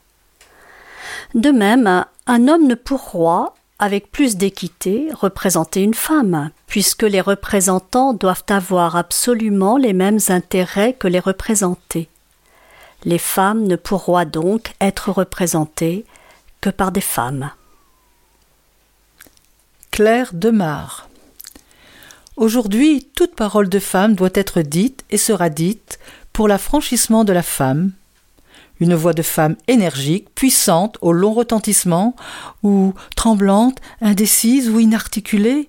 De 1.35 1.51
même, 1.51 2.03
un 2.25 2.47
homme 2.47 2.65
ne 2.65 2.73
pourra, 2.73 3.53
avec 3.77 4.11
plus 4.11 4.35
d'équité, 4.35 5.09
représenter 5.13 5.83
une 5.83 5.93
femme, 5.93 6.49
puisque 6.65 7.03
les 7.03 7.21
représentants 7.21 8.13
doivent 8.13 8.45
avoir 8.49 8.95
absolument 8.95 9.77
les 9.77 9.93
mêmes 9.93 10.21
intérêts 10.29 10.93
que 10.93 11.07
les 11.07 11.19
représentés. 11.19 12.09
Les 13.05 13.19
femmes 13.19 13.67
ne 13.67 13.75
pourront 13.75 14.25
donc 14.25 14.73
être 14.81 15.11
représentées 15.11 16.03
que 16.61 16.71
par 16.71 16.91
des 16.91 16.99
femmes. 16.99 17.51
Claire 19.91 20.29
Demar. 20.33 21.09
Aujourd'hui, 22.37 23.09
toute 23.13 23.35
parole 23.35 23.67
de 23.67 23.77
femme 23.77 24.15
doit 24.15 24.29
être 24.35 24.61
dite 24.61 25.03
et 25.09 25.17
sera 25.17 25.49
dite 25.49 25.99
pour 26.31 26.47
l'affranchissement 26.47 27.25
de 27.25 27.33
la 27.33 27.43
femme. 27.43 27.91
Une 28.79 28.95
voix 28.95 29.11
de 29.11 29.21
femme 29.21 29.57
énergique, 29.67 30.33
puissante, 30.33 30.97
au 31.01 31.11
long 31.11 31.33
retentissement, 31.33 32.15
ou 32.63 32.93
tremblante, 33.17 33.79
indécise 33.99 34.69
ou 34.69 34.79
inarticulée, 34.79 35.67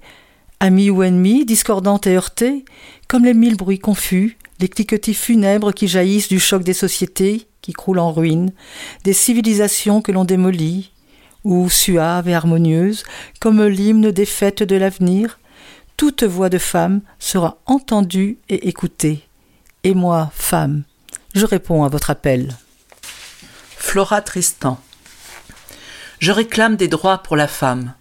amie 0.61 0.89
ou 0.89 1.03
ennemie, 1.03 1.45
discordante 1.45 2.07
et 2.07 2.15
heurtée, 2.15 2.65
comme 3.09 3.25
les 3.25 3.35
mille 3.35 3.57
bruits 3.57 3.81
confus, 3.81 4.39
les 4.61 4.69
cliquetis 4.69 5.15
funèbres 5.15 5.73
qui 5.73 5.89
jaillissent 5.89 6.29
du 6.29 6.39
choc 6.39 6.63
des 6.63 6.75
sociétés 6.75 7.49
qui 7.61 7.73
croulent 7.73 7.99
en 7.99 8.13
ruine, 8.13 8.53
des 9.03 9.15
civilisations 9.15 10.01
que 10.01 10.13
l'on 10.13 10.25
démolit, 10.25 10.92
ou 11.45 11.69
suave 11.71 12.29
et 12.29 12.35
harmonieuse, 12.35 13.05
comme 13.41 13.65
l'hymne 13.65 14.11
des 14.11 14.27
fêtes 14.27 14.63
de 14.63 14.77
l'avenir, 14.77 15.39
toute 15.97 16.25
voix 16.25 16.49
de 16.49 16.59
femme 16.59 17.01
sera 17.19 17.59
entendue 17.67 18.39
et 18.49 18.69
écoutée. 18.69 19.27
Et 19.85 19.95
moi, 19.95 20.31
femme, 20.35 20.85
je 21.35 21.47
réponds 21.47 21.85
à 21.85 21.89
votre 21.89 22.11
appel. 22.11 22.57
Flora 23.77 24.23
Tristan. 24.23 24.81
Je 26.19 26.31
réclame 26.33 26.77
des 26.77 26.89
droits 26.89 27.19
pour 27.19 27.37
la 27.37 27.49
femme, 27.49 27.95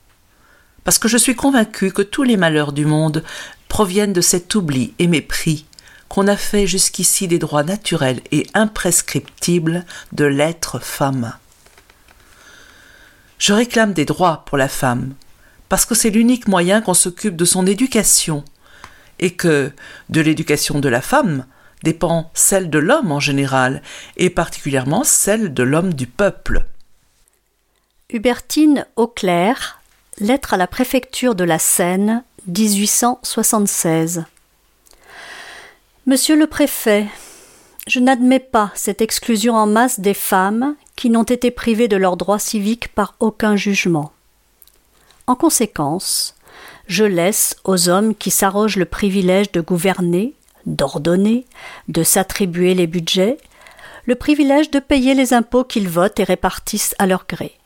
parce 0.84 1.00
que 1.00 1.08
je 1.08 1.18
suis 1.18 1.36
convaincue 1.36 1.92
que 1.92 2.02
tous 2.04 2.24
les 2.24 2.38
malheurs 2.38 2.72
du 2.72 2.86
monde 2.86 3.24
proviennent 3.68 4.14
de 4.14 4.22
cet 4.22 4.54
oubli 4.54 4.94
et 5.00 5.08
mépris 5.08 5.66
qu'on 6.08 6.28
a 6.28 6.36
fait 6.36 6.68
jusqu'ici 6.68 7.28
des 7.28 7.40
droits 7.40 7.64
naturels 7.64 8.20
et 8.32 8.46
imprescriptibles 8.54 9.86
de 10.12 10.26
l'être 10.26 10.78
femme. 10.80 11.34
Je 13.42 13.54
réclame 13.54 13.94
des 13.94 14.06
droits 14.06 14.44
pour 14.46 14.56
la 14.56 14.68
femme, 14.68 15.16
parce 15.68 15.88
que 15.88 15.96
c'est 15.96 16.12
l'unique 16.12 16.48
moyen 16.48 16.80
qu'on 16.80 16.94
s'occupe 16.94 17.36
de 17.36 17.44
son 17.44 17.66
éducation, 17.66 18.46
et 19.18 19.34
que 19.34 19.72
de 20.10 20.22
l'éducation 20.22 20.80
de 20.80 20.88
la 20.88 21.02
femme 21.02 21.48
dépend 21.82 22.30
celle 22.36 22.70
de 22.70 22.78
l'homme 22.78 23.12
en 23.12 23.20
général, 23.20 23.82
et 24.16 24.30
particulièrement 24.30 25.04
celle 25.04 25.56
de 25.56 25.64
l'homme 25.64 25.96
du 25.96 26.06
peuple. 26.06 26.68
Hubertine 28.12 28.86
Auclair, 28.96 29.82
lettre 30.20 30.54
à 30.54 30.58
la 30.58 30.68
préfecture 30.68 31.34
de 31.34 31.44
la 31.44 31.58
Seine, 31.58 32.24
1876. 32.46 34.24
Monsieur 36.06 36.38
le 36.38 36.46
préfet, 36.46 37.08
je 37.88 38.00
n'admets 38.00 38.40
pas 38.40 38.72
cette 38.76 39.02
exclusion 39.02 39.56
en 39.56 39.66
masse 39.66 40.00
des 40.00 40.14
femmes 40.14 40.76
qui 40.96 41.10
n'ont 41.10 41.24
été 41.24 41.52
privées 41.52 41.88
de 41.88 41.98
leurs 41.98 42.18
droits 42.18 42.40
civiques 42.40 42.90
par 42.90 43.16
aucun 43.20 43.56
jugement. 43.56 44.12
En 45.28 45.36
conséquence, 45.36 46.36
je 46.88 47.06
laisse 47.06 47.56
aux 47.64 47.90
hommes 47.90 48.14
qui 48.16 48.32
s'arrogent 48.32 48.78
le 48.78 48.86
privilège 48.86 49.52
de 49.52 49.62
gouverner, 49.62 50.34
d'ordonner, 50.66 51.46
de 51.88 52.04
s'attribuer 52.04 52.74
les 52.74 52.88
budgets, 52.88 53.38
le 54.06 54.16
privilège 54.16 54.72
de 54.72 54.80
payer 54.80 55.14
les 55.14 55.34
impôts 55.34 55.64
qu'ils 55.64 55.90
votent 55.90 56.20
et 56.20 56.24
répartissent 56.24 56.96
à 57.00 57.08
leur 57.08 57.26
gré. 57.28 57.58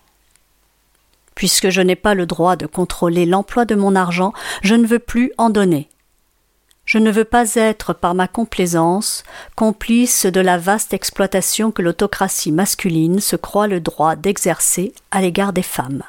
Puisque 1.33 1.69
je 1.69 1.81
n'ai 1.81 1.95
pas 1.97 2.13
le 2.13 2.25
droit 2.25 2.55
de 2.55 2.65
contrôler 2.65 3.25
l'emploi 3.25 3.65
de 3.65 3.75
mon 3.75 3.95
argent, 3.95 4.31
je 4.61 4.75
ne 4.75 4.87
veux 4.87 4.99
plus 4.99 5.33
en 5.37 5.49
donner. 5.49 5.89
Je 6.85 6.99
ne 6.99 7.11
veux 7.11 7.25
pas 7.25 7.55
être, 7.55 7.93
par 7.93 8.13
ma 8.13 8.27
complaisance, 8.27 9.23
complice 9.55 10.27
de 10.27 10.39
la 10.39 10.59
vaste 10.59 10.93
exploitation 10.93 11.71
que 11.71 11.81
l'autocratie 11.81 12.51
masculine 12.51 13.19
se 13.19 13.35
croit 13.35 13.67
le 13.67 13.79
droit 13.79 14.15
d'exercer 14.15 14.93
à 15.09 15.21
l'égard 15.21 15.51
des 15.51 15.63
femmes. 15.63 16.03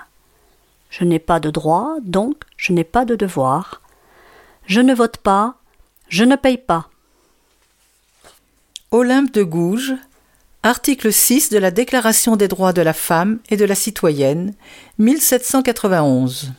Je 0.91 1.05
n'ai 1.05 1.19
pas 1.19 1.41
de 1.41 1.51
droit, 1.51 1.97
donc 2.03 2.37
je 2.59 2.73
n'ai 2.73 2.85
pas 2.85 3.07
de 3.07 3.17
devoir. 3.17 3.81
Je 4.67 4.81
ne 4.81 4.95
vote 4.95 5.17
pas, 5.17 5.55
je 6.09 6.25
ne 6.25 6.37
paye 6.37 6.59
pas. 6.59 6.89
Olympe 8.91 9.33
de 9.33 9.43
Gouges, 9.43 9.95
article 10.63 11.13
6 11.13 11.51
de 11.51 11.59
la 11.59 11.71
Déclaration 11.71 12.37
des 12.37 12.49
droits 12.49 12.73
de 12.75 12.83
la 12.83 12.93
femme 12.93 13.39
et 13.49 13.57
de 13.57 13.65
la 13.65 13.75
citoyenne, 13.75 14.55
1791. 14.99 16.53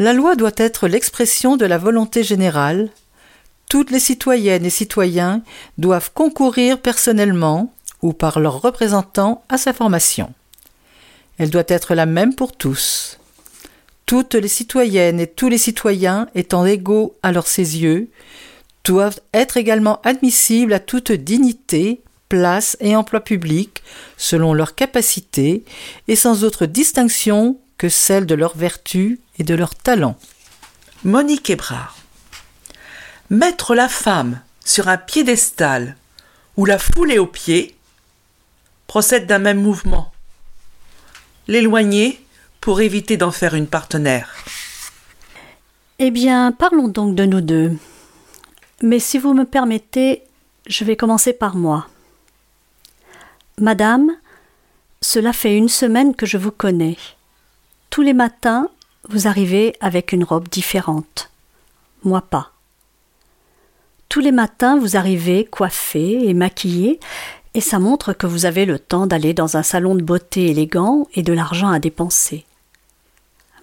La 0.00 0.12
loi 0.12 0.36
doit 0.36 0.52
être 0.56 0.86
l'expression 0.86 1.56
de 1.56 1.66
la 1.66 1.76
volonté 1.76 2.22
générale. 2.22 2.88
Toutes 3.68 3.90
les 3.90 3.98
citoyennes 3.98 4.64
et 4.64 4.70
citoyens 4.70 5.42
doivent 5.76 6.12
concourir 6.14 6.80
personnellement 6.80 7.74
ou 8.00 8.12
par 8.12 8.38
leurs 8.38 8.62
représentants 8.62 9.42
à 9.48 9.58
sa 9.58 9.72
formation. 9.72 10.32
Elle 11.36 11.50
doit 11.50 11.64
être 11.66 11.96
la 11.96 12.06
même 12.06 12.36
pour 12.36 12.52
tous. 12.52 13.18
Toutes 14.06 14.36
les 14.36 14.48
citoyennes 14.48 15.18
et 15.18 15.26
tous 15.26 15.48
les 15.48 15.58
citoyens 15.58 16.28
étant 16.36 16.64
égaux 16.64 17.16
à 17.24 17.32
leurs 17.32 17.48
ses 17.48 17.78
yeux, 17.78 18.08
doivent 18.84 19.20
être 19.34 19.56
également 19.56 20.00
admissibles 20.02 20.72
à 20.72 20.80
toute 20.80 21.10
dignité, 21.10 22.00
place 22.28 22.76
et 22.80 22.94
emploi 22.94 23.20
public 23.20 23.82
selon 24.16 24.54
leurs 24.54 24.76
capacités 24.76 25.64
et 26.06 26.16
sans 26.16 26.44
autre 26.44 26.66
distinction 26.66 27.58
que 27.78 27.88
celle 27.88 28.26
de 28.26 28.34
leur 28.34 28.56
vertu 28.56 29.20
et 29.38 29.44
de 29.44 29.54
leur 29.54 29.74
talent. 29.74 30.16
Monique 31.04 31.48
Hébrard. 31.48 31.96
Mettre 33.30 33.74
la 33.74 33.88
femme 33.88 34.40
sur 34.64 34.88
un 34.88 34.98
piédestal 34.98 35.96
ou 36.56 36.64
la 36.64 36.78
fouler 36.78 37.18
aux 37.18 37.26
pieds 37.26 37.76
procède 38.88 39.26
d'un 39.26 39.38
même 39.38 39.62
mouvement. 39.62 40.12
L'éloigner 41.46 42.20
pour 42.60 42.80
éviter 42.80 43.16
d'en 43.16 43.30
faire 43.30 43.54
une 43.54 43.68
partenaire. 43.68 44.34
Eh 46.00 46.10
bien, 46.10 46.52
parlons 46.52 46.88
donc 46.88 47.14
de 47.14 47.24
nous 47.24 47.40
deux. 47.40 47.76
Mais 48.82 48.98
si 48.98 49.18
vous 49.18 49.34
me 49.34 49.44
permettez, 49.44 50.22
je 50.66 50.84
vais 50.84 50.96
commencer 50.96 51.32
par 51.32 51.54
moi. 51.56 51.88
Madame, 53.58 54.10
cela 55.00 55.32
fait 55.32 55.56
une 55.56 55.68
semaine 55.68 56.14
que 56.14 56.26
je 56.26 56.38
vous 56.38 56.52
connais. 56.52 56.96
Tous 57.90 58.02
les 58.02 58.12
matins, 58.12 58.68
vous 59.08 59.26
arrivez 59.26 59.74
avec 59.80 60.12
une 60.12 60.24
robe 60.24 60.48
différente. 60.48 61.30
Moi 62.04 62.20
pas. 62.20 62.52
Tous 64.08 64.20
les 64.20 64.32
matins, 64.32 64.78
vous 64.78 64.96
arrivez 64.96 65.44
coiffée 65.44 66.28
et 66.28 66.34
maquillée, 66.34 67.00
et 67.54 67.60
ça 67.60 67.78
montre 67.78 68.12
que 68.12 68.26
vous 68.26 68.46
avez 68.46 68.66
le 68.66 68.78
temps 68.78 69.06
d'aller 69.06 69.34
dans 69.34 69.56
un 69.56 69.62
salon 69.62 69.94
de 69.94 70.02
beauté 70.02 70.46
élégant 70.46 71.06
et 71.14 71.22
de 71.22 71.32
l'argent 71.32 71.68
à 71.68 71.78
dépenser. 71.78 72.44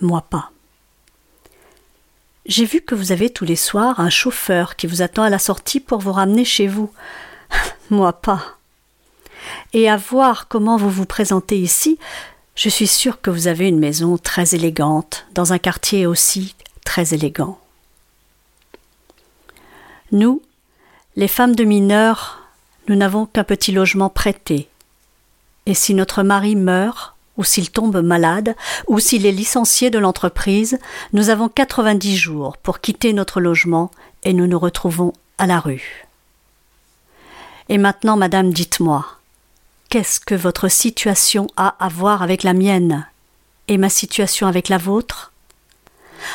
Moi 0.02 0.22
pas. 0.22 0.52
J'ai 2.46 2.66
vu 2.66 2.82
que 2.82 2.94
vous 2.94 3.12
avez 3.12 3.30
tous 3.32 3.46
les 3.46 3.56
soirs 3.56 4.00
un 4.00 4.10
chauffeur 4.10 4.76
qui 4.76 4.86
vous 4.86 5.02
attend 5.02 5.24
à 5.24 5.30
la 5.30 5.40
sortie 5.40 5.80
pour 5.80 6.00
vous 6.00 6.12
ramener 6.12 6.46
chez 6.46 6.68
vous. 6.68 6.92
Moi 7.90 8.14
pas. 8.14 8.58
Et 9.74 9.90
à 9.90 9.98
voir 9.98 10.48
comment 10.48 10.78
vous 10.78 10.90
vous 10.90 11.06
présentez 11.06 11.58
ici, 11.58 11.98
je 12.56 12.70
suis 12.70 12.88
sûre 12.88 13.22
que 13.22 13.30
vous 13.30 13.48
avez 13.48 13.68
une 13.68 13.80
maison 13.80 14.18
très 14.18 14.56
élégante, 14.56 15.26
dans 15.34 15.54
un 15.54 15.58
quartier 15.60 16.08
aussi 16.08 16.56
très 16.86 17.14
élégant. 17.14 17.60
Nous, 20.12 20.42
les 21.18 21.28
femmes 21.28 21.56
de 21.56 21.66
mineurs, 21.66 22.42
nous 22.88 22.96
n'avons 22.96 23.26
qu'un 23.26 23.44
petit 23.44 23.72
logement 23.72 24.10
prêté. 24.10 24.70
Et 25.66 25.74
si 25.74 25.94
notre 25.94 26.24
mari 26.24 26.56
meurt, 26.56 27.16
ou 27.38 27.44
s'il 27.44 27.70
tombe 27.70 28.02
malade, 28.02 28.56
ou 28.88 29.00
s'il 29.00 29.26
est 29.26 29.32
licencié 29.32 29.90
de 29.90 30.00
l'entreprise, 30.00 30.80
nous 31.12 31.30
avons 31.30 31.50
quatre-vingt-dix 31.50 32.16
jours 32.16 32.56
pour 32.58 32.80
quitter 32.80 33.12
notre 33.12 33.42
logement 33.42 33.92
et 34.24 34.32
nous 34.32 34.48
nous 34.48 34.60
retrouvons 34.60 35.12
à 35.38 35.46
la 35.46 35.60
rue. 35.60 36.08
Et 37.68 37.78
maintenant, 37.78 38.16
madame, 38.16 38.54
dites-moi, 38.54 39.06
Qu'est-ce 39.96 40.20
que 40.20 40.36
votre 40.36 40.68
situation 40.68 41.48
a 41.56 41.74
à 41.80 41.88
voir 41.88 42.22
avec 42.22 42.44
la 42.44 42.52
mienne 42.52 43.08
et 43.70 43.78
ma 43.78 43.88
situation 43.88 44.46
avec 44.46 44.68
la 44.68 44.78
vôtre? 44.78 45.32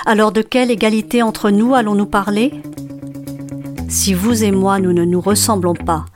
Alors 0.07 0.33
de 0.33 0.41
quelle 0.41 0.71
égalité 0.71 1.21
entre 1.21 1.51
nous 1.51 1.75
allons-nous 1.75 2.07
parler? 2.07 2.55
Si 3.91 4.15
vous 4.15 4.45
et 4.45 4.51
moi 4.51 4.79
nous 4.79 4.95
ne 4.95 5.05
nous 5.05 5.21
ressemblons 5.21 5.75
pas, 5.75 6.07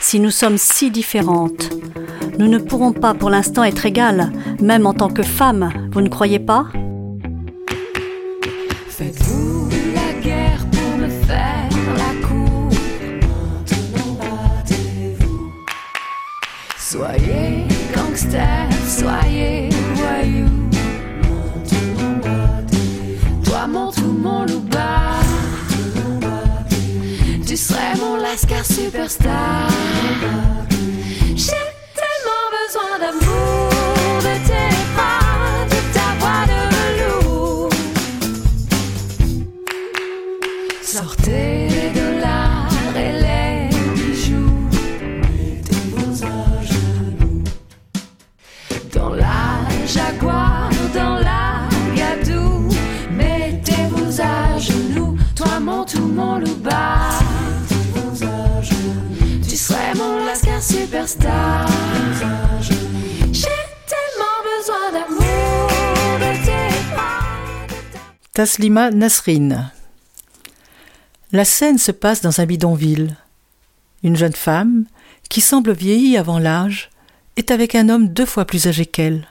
si 0.00 0.18
nous 0.18 0.30
sommes 0.30 0.56
si 0.56 0.90
différentes, 0.90 1.68
nous 2.38 2.48
ne 2.48 2.56
pourrons 2.56 2.94
pas 2.94 3.12
pour 3.12 3.28
l'instant 3.28 3.64
être 3.64 3.84
égales, 3.84 4.32
même 4.62 4.86
en 4.86 4.94
tant 4.94 5.10
que 5.10 5.22
femmes, 5.22 5.70
vous 5.92 6.00
ne 6.00 6.08
croyez 6.08 6.38
pas? 6.38 6.68
Soyez 18.86 19.68
voyou. 19.94 20.48
Toi, 23.44 23.66
mon 23.66 23.90
tout, 23.92 24.16
mon 24.18 24.44
louba. 24.46 25.20
Tu 27.46 27.56
serais 27.56 27.94
mon 27.98 28.16
lascar 28.16 28.64
superstar. 28.64 29.68
J'ai 31.34 31.66
tellement 32.00 32.46
besoin 32.58 32.98
d'amour, 33.00 33.70
Taslima 68.34 68.90
Nasrin. 68.90 69.70
La 71.30 71.44
scène 71.44 71.78
se 71.78 71.92
passe 71.92 72.20
dans 72.20 72.40
un 72.40 72.46
bidonville. 72.46 73.16
Une 74.02 74.16
jeune 74.16 74.34
femme, 74.34 74.86
qui 75.28 75.40
semble 75.40 75.72
vieillie 75.72 76.16
avant 76.16 76.40
l'âge, 76.40 76.90
est 77.36 77.52
avec 77.52 77.76
un 77.76 77.88
homme 77.88 78.08
deux 78.08 78.26
fois 78.26 78.44
plus 78.44 78.66
âgé 78.66 78.86
qu'elle. 78.86 79.28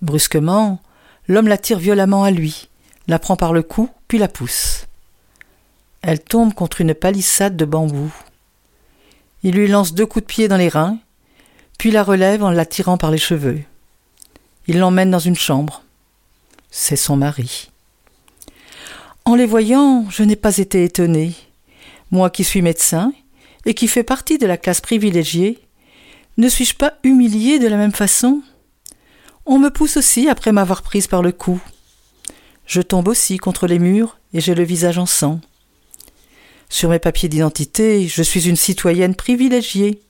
Brusquement, 0.00 0.80
l'homme 1.26 1.48
la 1.48 1.58
tire 1.58 1.80
violemment 1.80 2.22
à 2.22 2.30
lui, 2.30 2.68
la 3.08 3.18
prend 3.18 3.34
par 3.34 3.52
le 3.52 3.62
cou, 3.62 3.90
puis 4.06 4.18
la 4.18 4.28
pousse. 4.28 4.86
Elle 6.02 6.20
tombe 6.20 6.54
contre 6.54 6.80
une 6.80 6.94
palissade 6.94 7.56
de 7.56 7.64
bambou. 7.64 8.12
Il 9.42 9.54
lui 9.54 9.68
lance 9.68 9.94
deux 9.94 10.06
coups 10.06 10.24
de 10.24 10.28
pied 10.28 10.48
dans 10.48 10.56
les 10.56 10.68
reins, 10.68 10.98
puis 11.78 11.90
la 11.90 12.02
relève 12.02 12.42
en 12.42 12.50
la 12.50 12.66
tirant 12.66 12.98
par 12.98 13.10
les 13.10 13.18
cheveux. 13.18 13.60
Il 14.66 14.78
l'emmène 14.78 15.10
dans 15.10 15.18
une 15.18 15.36
chambre. 15.36 15.82
C'est 16.70 16.96
son 16.96 17.16
mari. 17.16 17.70
En 19.24 19.34
les 19.34 19.46
voyant, 19.46 20.06
je 20.10 20.22
n'ai 20.22 20.36
pas 20.36 20.58
été 20.58 20.84
étonné. 20.84 21.34
Moi 22.10 22.30
qui 22.30 22.44
suis 22.44 22.62
médecin 22.62 23.12
et 23.64 23.74
qui 23.74 23.86
fais 23.86 24.02
partie 24.02 24.38
de 24.38 24.46
la 24.46 24.56
classe 24.56 24.80
privilégiée, 24.80 25.58
ne 26.36 26.48
suis-je 26.48 26.74
pas 26.74 26.94
humilié 27.04 27.58
de 27.58 27.68
la 27.68 27.76
même 27.76 27.92
façon? 27.92 28.42
On 29.46 29.58
me 29.58 29.70
pousse 29.70 29.96
aussi 29.96 30.28
après 30.28 30.52
m'avoir 30.52 30.82
prise 30.82 31.06
par 31.06 31.22
le 31.22 31.32
cou. 31.32 31.60
Je 32.66 32.82
tombe 32.82 33.08
aussi 33.08 33.38
contre 33.38 33.66
les 33.66 33.78
murs 33.78 34.18
et 34.34 34.40
j'ai 34.40 34.54
le 34.54 34.64
visage 34.64 34.98
en 34.98 35.06
sang. 35.06 35.40
Sur 36.68 36.90
mes 36.90 36.98
papiers 36.98 37.28
d'identité, 37.28 38.06
je 38.08 38.22
suis 38.22 38.48
une 38.48 38.56
citoyenne 38.56 39.14
privilégiée. 39.14 40.00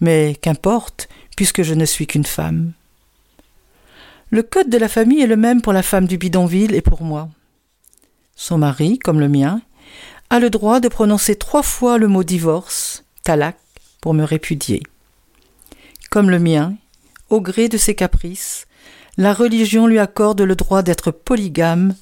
Mais 0.00 0.36
qu'importe, 0.40 1.08
puisque 1.36 1.62
je 1.62 1.74
ne 1.74 1.84
suis 1.84 2.06
qu'une 2.06 2.26
femme. 2.26 2.72
Le 4.30 4.42
code 4.42 4.68
de 4.68 4.78
la 4.78 4.88
famille 4.88 5.22
est 5.22 5.26
le 5.26 5.36
même 5.36 5.62
pour 5.62 5.72
la 5.72 5.82
femme 5.82 6.06
du 6.06 6.18
bidonville 6.18 6.74
et 6.74 6.82
pour 6.82 7.02
moi. 7.02 7.28
Son 8.36 8.58
mari, 8.58 8.98
comme 8.98 9.20
le 9.20 9.28
mien, 9.28 9.62
a 10.30 10.38
le 10.38 10.50
droit 10.50 10.80
de 10.80 10.88
prononcer 10.88 11.36
trois 11.36 11.62
fois 11.62 11.96
le 11.96 12.08
mot 12.08 12.24
divorce, 12.24 13.04
talak, 13.22 13.56
pour 14.00 14.14
me 14.14 14.24
répudier. 14.24 14.82
Comme 16.10 16.30
le 16.30 16.38
mien, 16.38 16.74
au 17.30 17.40
gré 17.40 17.68
de 17.68 17.78
ses 17.78 17.94
caprices, 17.94 18.66
la 19.16 19.32
religion 19.32 19.86
lui 19.86 19.98
accorde 19.98 20.40
le 20.42 20.54
droit 20.54 20.82
d'être 20.82 21.10
polygame 21.10 21.94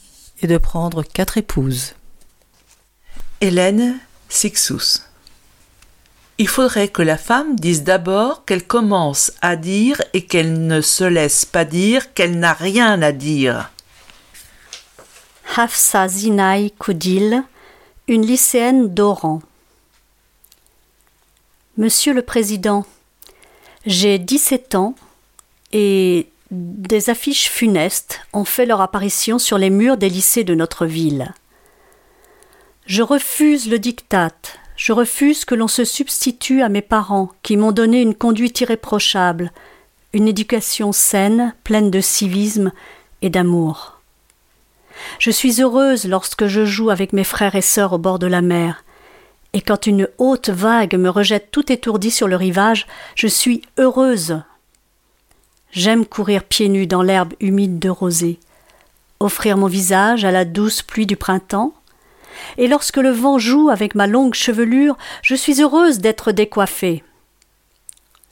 et 0.43 0.47
de 0.47 0.59
prendre 0.59 1.03
quatre 1.03 1.39
épouses. 1.39 1.95
Hélène 3.42 3.99
Sixous. 4.31 5.03
Il 6.38 6.49
faudrait 6.49 6.88
que 6.88 7.03
la 7.03 7.18
femme 7.18 7.55
dise 7.57 7.83
d'abord 7.83 8.46
qu'elle 8.46 8.66
commence 8.66 9.31
à 9.42 9.57
dire 9.57 10.01
et 10.14 10.25
qu'elle 10.25 10.66
ne 10.66 10.81
se 10.81 11.05
laisse 11.05 11.44
pas 11.44 11.66
dire 11.66 12.14
qu'elle 12.14 12.38
n'a 12.38 12.55
rien 12.55 13.03
à 13.03 13.12
dire. 13.12 13.70
Hafsa 15.55 16.09
Zinaï 16.09 16.70
Koudil, 16.72 17.42
une 18.09 18.25
lycéenne 18.25 18.92
d'Oran. 18.94 19.42
Monsieur 21.77 22.14
le 22.14 22.22
Président, 22.22 22.87
j'ai 23.85 24.18
17 24.18 24.77
ans 24.77 24.94
et 25.72 26.29
des 26.51 27.11
affiches 27.11 27.51
funestes 27.51 28.20
ont 28.33 28.46
fait 28.46 28.64
leur 28.64 28.81
apparition 28.81 29.38
sur 29.38 29.59
les 29.59 29.70
murs 29.70 29.99
des 29.99 30.09
lycées 30.09 30.44
de 30.44 30.55
notre 30.55 30.87
ville. 30.87 31.35
Je 32.87 33.03
refuse 33.03 33.68
le 33.68 33.81
diktat, 33.81 34.31
je 34.77 34.92
refuse 34.92 35.44
que 35.44 35.57
l'on 35.57 35.66
se 35.66 35.85
substitue 35.85 36.62
à 36.62 36.68
mes 36.68 36.83
parents 36.83 37.31
qui 37.42 37.57
m'ont 37.57 37.72
donné 37.72 38.01
une 38.01 38.14
conduite 38.14 38.61
irréprochable, 38.61 39.51
une 40.12 40.29
éducation 40.29 40.92
saine, 40.92 41.53
pleine 41.64 41.90
de 41.90 42.01
civisme 42.01 42.70
et 43.22 43.29
d'amour. 43.29 43.99
Je 45.18 45.33
suis 45.33 45.61
heureuse 45.61 46.07
lorsque 46.07 46.46
je 46.46 46.64
joue 46.64 46.90
avec 46.90 47.12
mes 47.12 47.25
frères 47.25 47.57
et 47.57 47.61
sœurs 47.61 47.92
au 47.92 47.99
bord 47.99 48.20
de 48.20 48.29
la 48.29 48.40
mer, 48.40 48.85
et 49.53 49.62
quand 49.62 49.88
une 49.88 50.09
haute 50.18 50.51
vague 50.51 50.94
me 50.94 51.09
rejette 51.09 51.51
tout 51.51 51.72
étourdi 51.72 52.12
sur 52.12 52.29
le 52.29 52.37
rivage, 52.37 52.87
je 53.16 53.27
suis 53.27 53.62
heureuse. 53.79 54.42
J'aime 55.72 56.07
courir 56.07 56.44
pieds 56.44 56.68
nus 56.68 56.87
dans 56.87 57.03
l'herbe 57.03 57.35
humide 57.40 57.81
de 57.81 57.88
rosée, 57.88 58.38
offrir 59.18 59.57
mon 59.57 59.66
visage 59.66 60.25
à 60.25 60.31
la 60.31 60.44
douce 60.44 60.83
pluie 60.83 61.07
du 61.07 61.16
printemps, 61.16 61.75
et 62.59 62.68
lorsque 62.68 62.96
le 62.96 63.11
vent 63.11 63.38
joue 63.38 63.70
avec 63.70 63.94
ma 63.94 64.07
longue 64.07 64.35
chevelure, 64.35 64.96
je 65.22 65.35
suis 65.35 65.62
heureuse 65.62 65.99
d'être 65.99 66.33
décoiffée. 66.33 67.03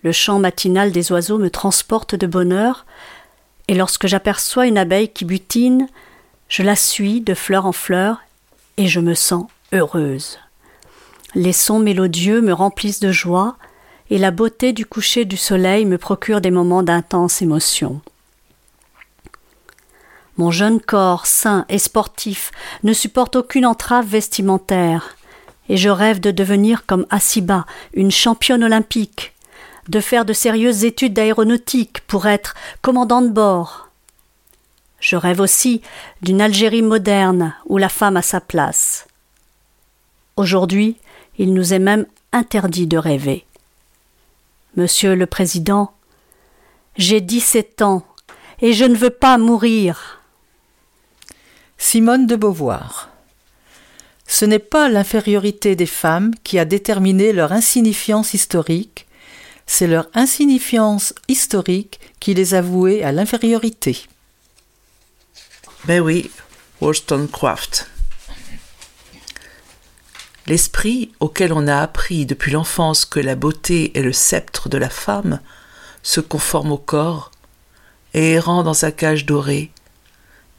Le 0.03 0.13
chant 0.13 0.39
matinal 0.39 0.93
des 0.93 1.13
oiseaux 1.13 1.39
me 1.39 1.51
transporte 1.51 2.15
de 2.15 2.27
bonheur, 2.27 2.85
et 3.69 3.75
lorsque 3.75 4.07
j'aperçois 4.07 4.67
une 4.67 4.79
abeille 4.79 5.09
qui 5.09 5.25
butine, 5.25 5.89
je 6.49 6.63
la 6.63 6.77
suis 6.77 7.21
de 7.21 7.35
fleur 7.35 7.67
en 7.67 7.73
fleur, 7.73 8.19
et 8.77 8.87
je 8.87 9.01
me 9.01 9.15
sens 9.15 9.47
heureuse. 9.73 10.39
Les 11.35 11.53
sons 11.53 11.79
mélodieux 11.79 12.43
me 12.43 12.53
remplissent 12.53 13.01
de 13.01 13.13
joie, 13.13 13.57
et 14.11 14.19
la 14.19 14.31
beauté 14.31 14.73
du 14.73 14.85
coucher 14.85 15.25
du 15.25 15.37
soleil 15.37 15.87
me 15.87 15.99
procure 15.99 16.41
des 16.41 16.51
moments 16.51 16.83
d'intense 16.83 17.41
émotion. 17.41 18.01
Mon 20.37 20.51
jeune 20.51 20.81
corps, 20.81 21.27
sain 21.27 21.65
et 21.69 21.79
sportif, 21.79 22.51
ne 22.83 22.93
supporte 22.93 23.37
aucune 23.37 23.67
entrave 23.67 24.07
vestimentaire, 24.07 25.17
et 25.69 25.77
je 25.77 25.89
rêve 25.89 26.21
de 26.21 26.31
devenir 26.31 26.87
comme 26.87 27.07
Asiba, 27.11 27.67
une 27.93 28.11
championne 28.11 28.65
olympique, 28.65 29.33
de 29.89 30.01
faire 30.01 30.25
de 30.25 30.33
sérieuses 30.33 30.85
études 30.85 31.13
d'aéronautique 31.15 32.01
pour 32.07 32.27
être 32.27 32.55
commandant 32.83 33.23
de 33.23 33.29
bord. 33.29 33.89
Je 34.99 35.17
rêve 35.17 35.41
aussi 35.41 35.83
d'une 36.23 36.41
Algérie 36.41 36.83
moderne 36.83 37.55
où 37.67 37.79
la 37.79 37.89
femme 37.89 38.17
a 38.17 38.23
sa 38.23 38.41
place. 38.41 39.07
Aujourd'hui, 40.37 40.97
il 41.39 41.53
nous 41.53 41.75
est 41.75 41.79
même 41.79 42.07
interdit 42.33 42.87
de 42.87 42.97
rêver. 42.97 43.45
Monsieur 44.77 45.15
le 45.15 45.27
Président, 45.27 45.93
j'ai 46.97 47.21
dix-sept 47.21 47.83
ans 47.83 48.03
et 48.61 48.73
je 48.73 48.85
ne 48.85 48.97
veux 48.97 49.11
pas 49.11 49.39
mourir. 49.39 50.24
Simone 51.79 52.27
de 52.27 52.37
Beauvoir. 52.37 53.11
Ce 54.27 54.45
n'est 54.45 54.59
pas 54.59 54.89
l'infériorité 54.89 55.77
des 55.77 55.87
femmes 55.87 56.33
qui 56.45 56.59
a 56.59 56.65
déterminé 56.65 57.33
leur 57.33 57.53
insignifiance 57.53 58.35
historique, 58.35 59.07
c'est 59.67 59.87
leur 59.87 60.09
insignifiance 60.15 61.15
historique 61.29 62.01
qui 62.21 62.35
les 62.35 62.55
a 62.55 62.63
vouées 62.63 63.03
à 63.03 63.13
l'infériorité. 63.13 64.07
Ben 65.85 66.01
oui, 66.01 66.31
Wollstonecraft. 66.81 67.89
L'esprit 70.47 71.13
auquel 71.21 71.53
on 71.53 71.67
a 71.67 71.79
appris 71.79 72.27
depuis 72.27 72.53
l'enfance 72.53 73.05
que 73.05 73.21
la 73.21 73.35
beauté 73.35 73.97
est 73.99 74.03
le 74.03 74.13
sceptre 74.13 74.69
de 74.69 74.77
la 74.77 74.91
femme 74.91 75.41
se 76.03 76.21
conforme 76.21 76.73
au 76.73 76.79
corps, 76.79 77.31
et 78.13 78.33
errant 78.33 78.63
dans 78.63 78.75
sa 78.75 78.93
cage 78.93 79.27
dorée, 79.27 79.73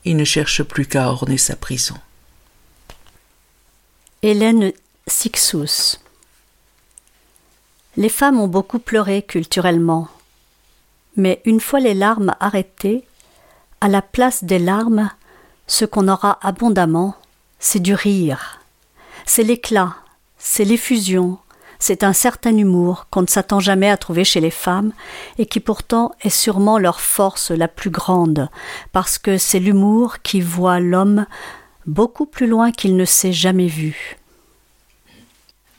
il 0.05 0.15
ne 0.15 0.23
cherche 0.23 0.63
plus 0.63 0.85
qu'à 0.85 1.09
orner 1.09 1.37
sa 1.37 1.55
prison. 1.55 1.95
Hélène 4.21 4.71
Sixous 5.07 5.97
Les 7.97 8.09
femmes 8.09 8.39
ont 8.39 8.47
beaucoup 8.47 8.79
pleuré 8.79 9.21
culturellement, 9.21 10.07
mais 11.15 11.41
une 11.45 11.59
fois 11.59 11.79
les 11.79 11.93
larmes 11.93 12.35
arrêtées, 12.39 13.03
à 13.81 13.87
la 13.87 14.01
place 14.01 14.43
des 14.43 14.59
larmes, 14.59 15.11
ce 15.67 15.85
qu'on 15.85 16.07
aura 16.07 16.39
abondamment, 16.41 17.15
c'est 17.59 17.79
du 17.79 17.93
rire 17.93 18.59
c'est 19.25 19.43
l'éclat, 19.43 19.95
c'est 20.37 20.65
l'effusion, 20.65 21.37
c'est 21.79 22.03
un 22.03 22.13
certain 22.13 22.55
humour 22.57 23.07
qu'on 23.09 23.21
ne 23.21 23.27
s'attend 23.27 23.59
jamais 23.59 23.89
à 23.89 23.97
trouver 23.97 24.23
chez 24.23 24.39
les 24.39 24.51
femmes 24.51 24.91
et 25.37 25.45
qui 25.45 25.59
pourtant 25.59 26.13
est 26.21 26.29
sûrement 26.29 26.77
leur 26.77 27.01
force 27.01 27.51
la 27.51 27.67
plus 27.67 27.89
grande, 27.89 28.49
parce 28.91 29.17
que 29.17 29.37
c'est 29.37 29.59
l'humour 29.59 30.21
qui 30.21 30.41
voit 30.41 30.79
l'homme 30.79 31.25
beaucoup 31.85 32.25
plus 32.25 32.47
loin 32.47 32.71
qu'il 32.71 32.95
ne 32.95 33.05
s'est 33.05 33.33
jamais 33.33 33.67
vu. 33.67 34.17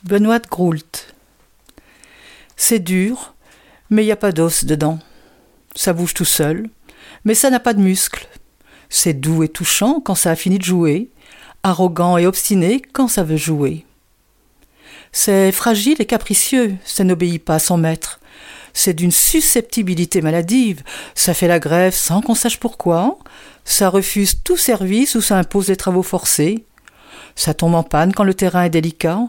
Benoît 0.04 0.38
Groult. 0.38 1.14
C'est 2.56 2.78
dur, 2.78 3.34
mais 3.90 4.02
il 4.02 4.06
n'y 4.06 4.12
a 4.12 4.16
pas 4.16 4.32
d'os 4.32 4.64
dedans. 4.64 4.98
Ça 5.74 5.92
bouge 5.92 6.14
tout 6.14 6.24
seul, 6.24 6.68
mais 7.24 7.34
ça 7.34 7.50
n'a 7.50 7.60
pas 7.60 7.74
de 7.74 7.80
muscles. 7.80 8.28
C'est 8.88 9.14
doux 9.14 9.42
et 9.42 9.48
touchant 9.48 10.00
quand 10.00 10.14
ça 10.14 10.30
a 10.30 10.36
fini 10.36 10.58
de 10.58 10.64
jouer, 10.64 11.10
arrogant 11.62 12.16
et 12.18 12.26
obstiné 12.26 12.80
quand 12.80 13.08
ça 13.08 13.24
veut 13.24 13.36
jouer. 13.36 13.85
C'est 15.18 15.50
fragile 15.50 15.96
et 15.98 16.04
capricieux, 16.04 16.76
ça 16.84 17.02
n'obéit 17.02 17.42
pas 17.42 17.54
à 17.54 17.58
son 17.58 17.78
maître. 17.78 18.20
C'est 18.74 18.92
d'une 18.92 19.10
susceptibilité 19.10 20.20
maladive, 20.20 20.82
ça 21.14 21.32
fait 21.32 21.48
la 21.48 21.58
grève 21.58 21.94
sans 21.94 22.20
qu'on 22.20 22.34
sache 22.34 22.60
pourquoi, 22.60 23.16
ça 23.64 23.88
refuse 23.88 24.42
tout 24.44 24.58
service 24.58 25.14
ou 25.14 25.22
ça 25.22 25.38
impose 25.38 25.68
des 25.68 25.76
travaux 25.76 26.02
forcés, 26.02 26.66
ça 27.34 27.54
tombe 27.54 27.76
en 27.76 27.82
panne 27.82 28.12
quand 28.12 28.24
le 28.24 28.34
terrain 28.34 28.64
est 28.64 28.70
délicat, 28.70 29.20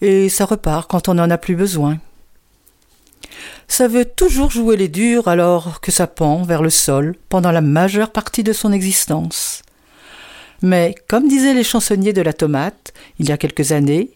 et 0.00 0.28
ça 0.28 0.44
repart 0.44 0.88
quand 0.88 1.08
on 1.08 1.14
n'en 1.14 1.28
a 1.28 1.38
plus 1.38 1.56
besoin. 1.56 1.98
Ça 3.66 3.88
veut 3.88 4.04
toujours 4.04 4.52
jouer 4.52 4.76
les 4.76 4.88
durs 4.88 5.26
alors 5.26 5.80
que 5.80 5.90
ça 5.90 6.06
pend 6.06 6.44
vers 6.44 6.62
le 6.62 6.70
sol 6.70 7.16
pendant 7.28 7.50
la 7.50 7.62
majeure 7.62 8.12
partie 8.12 8.44
de 8.44 8.52
son 8.52 8.70
existence. 8.70 9.62
Mais, 10.62 10.94
comme 11.08 11.26
disaient 11.26 11.52
les 11.52 11.64
chansonniers 11.64 12.12
de 12.12 12.22
la 12.22 12.32
tomate, 12.32 12.94
il 13.18 13.28
y 13.28 13.32
a 13.32 13.36
quelques 13.36 13.72
années, 13.72 14.12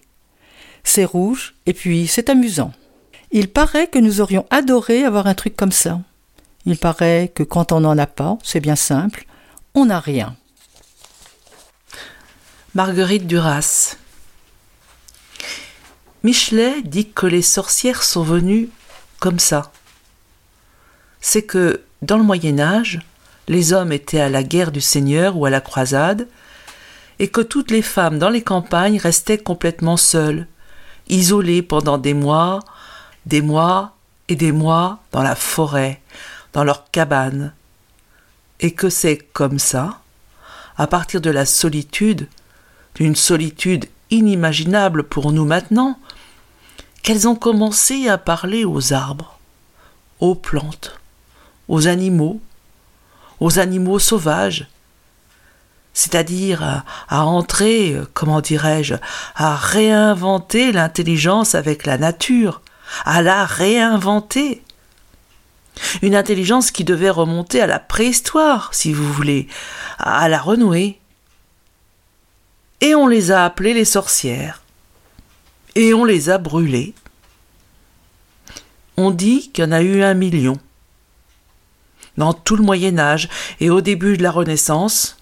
c'est 0.89 1.05
rouge 1.05 1.55
et 1.67 1.73
puis 1.73 2.07
c'est 2.07 2.31
amusant. 2.31 2.73
Il 3.31 3.49
paraît 3.49 3.89
que 3.89 3.99
nous 3.99 4.21
aurions 4.21 4.47
adoré 4.51 5.05
avoir 5.05 5.27
un 5.27 5.35
truc 5.35 5.57
comme 5.57 5.73
ça. 5.73 6.01
Il 6.65 6.79
paraît 6.79 7.31
que 7.35 7.43
quand 7.43 7.73
on 7.73 7.81
n'en 7.81 7.99
a 7.99 8.07
pas, 8.07 8.39
c'est 8.43 8.61
bien 8.61 8.77
simple, 8.77 9.27
on 9.75 9.87
n'a 9.87 10.01
rien. 10.01 10.37
Marguerite 12.75 13.27
Duras. 13.27 13.97
Michelet 16.23 16.83
dit 16.83 17.09
que 17.11 17.27
les 17.27 17.43
sorcières 17.43 18.03
sont 18.03 18.23
venues 18.23 18.69
comme 19.21 19.39
ça. 19.39 19.71
C'est 21.21 21.43
que, 21.43 21.83
dans 22.03 22.17
le 22.17 22.25
Moyen 22.25 22.59
Âge, 22.59 23.01
les 23.49 23.73
hommes 23.73 23.93
étaient 23.93 24.21
à 24.21 24.29
la 24.29 24.43
guerre 24.43 24.73
du 24.73 24.81
Seigneur 24.81 25.37
ou 25.37 25.47
à 25.47 25.51
la 25.51 25.61
croisade, 25.61 26.29
et 27.19 27.29
que 27.29 27.41
toutes 27.41 27.71
les 27.71 27.83
femmes 27.83 28.19
dans 28.19 28.29
les 28.29 28.43
campagnes 28.43 28.99
restaient 28.99 29.39
complètement 29.39 29.97
seules, 29.97 30.47
isolées 31.09 31.63
pendant 31.63 31.99
des 31.99 32.15
mois, 32.15 32.61
des 33.27 33.43
mois 33.43 33.95
et 34.29 34.37
des 34.37 34.53
mois 34.53 35.01
dans 35.13 35.23
la 35.23 35.35
forêt, 35.35 36.01
dans 36.53 36.65
leurs 36.65 36.91
cabanes, 36.91 37.53
et 38.61 38.73
que 38.73 38.89
c'est 38.89 39.19
comme 39.33 39.59
ça, 39.59 40.01
à 40.77 40.87
partir 40.87 41.21
de 41.21 41.31
la 41.31 41.47
solitude, 41.47 42.29
d'une 42.95 43.17
solitude 43.17 43.87
inimaginable 44.11 45.03
pour 45.03 45.33
nous 45.33 45.45
maintenant, 45.45 45.99
qu'elles 47.03 47.29
ont 47.29 47.37
commencé 47.37 48.09
à 48.09 48.19
parler 48.19 48.65
aux 48.65 48.93
arbres, 48.93 49.39
aux 50.21 50.35
plantes, 50.35 50.99
aux 51.69 51.89
animaux, 51.89 52.41
aux 53.41 53.59
animaux 53.59 53.99
sauvages, 53.99 54.67
c'est-à-dire 55.97 56.85
à, 57.09 57.25
entrer, 57.25 57.97
comment 58.13 58.43
dirais-je, 58.43 58.97
à 59.35 59.57
réinventer 59.57 60.71
l'intelligence 60.71 61.55
avec 61.55 61.87
la 61.87 61.97
nature, 61.97 62.61
à 63.07 63.23
la 63.23 63.47
réinventer. 63.47 64.63
Une 66.03 66.15
intelligence 66.15 66.71
qui 66.71 66.85
devait 66.85 67.09
remonter 67.09 67.63
à 67.63 67.67
la 67.67 67.79
préhistoire, 67.79 68.75
si 68.75 68.93
vous 68.93 69.11
voulez, 69.11 69.49
à 69.99 70.29
la 70.29 70.39
renouer. 70.39 71.01
Et 72.83 72.95
on 72.95 73.07
les 73.07 73.31
a 73.31 73.47
appelées 73.47 73.73
les 73.73 73.87
sorcières. 73.87 74.61
Et 75.77 75.95
on 75.95 76.05
les 76.05 76.29
a 76.29 76.37
brûlées. 76.37 76.93
On 78.99 79.11
dit 79.11 79.51
qu'il 79.51 79.65
y 79.65 79.67
en 79.67 79.73
a 79.73 79.81
eu 79.81 80.03
un 80.03 80.15
million. 80.15 80.59
Dans 82.19 82.35
tout 82.35 82.57
le 82.57 82.63
Moyen 82.63 82.99
Âge 82.99 83.31
et 83.61 83.71
au 83.71 83.81
début 83.81 84.19
de 84.19 84.23
la 84.23 84.31
Renaissance, 84.31 85.17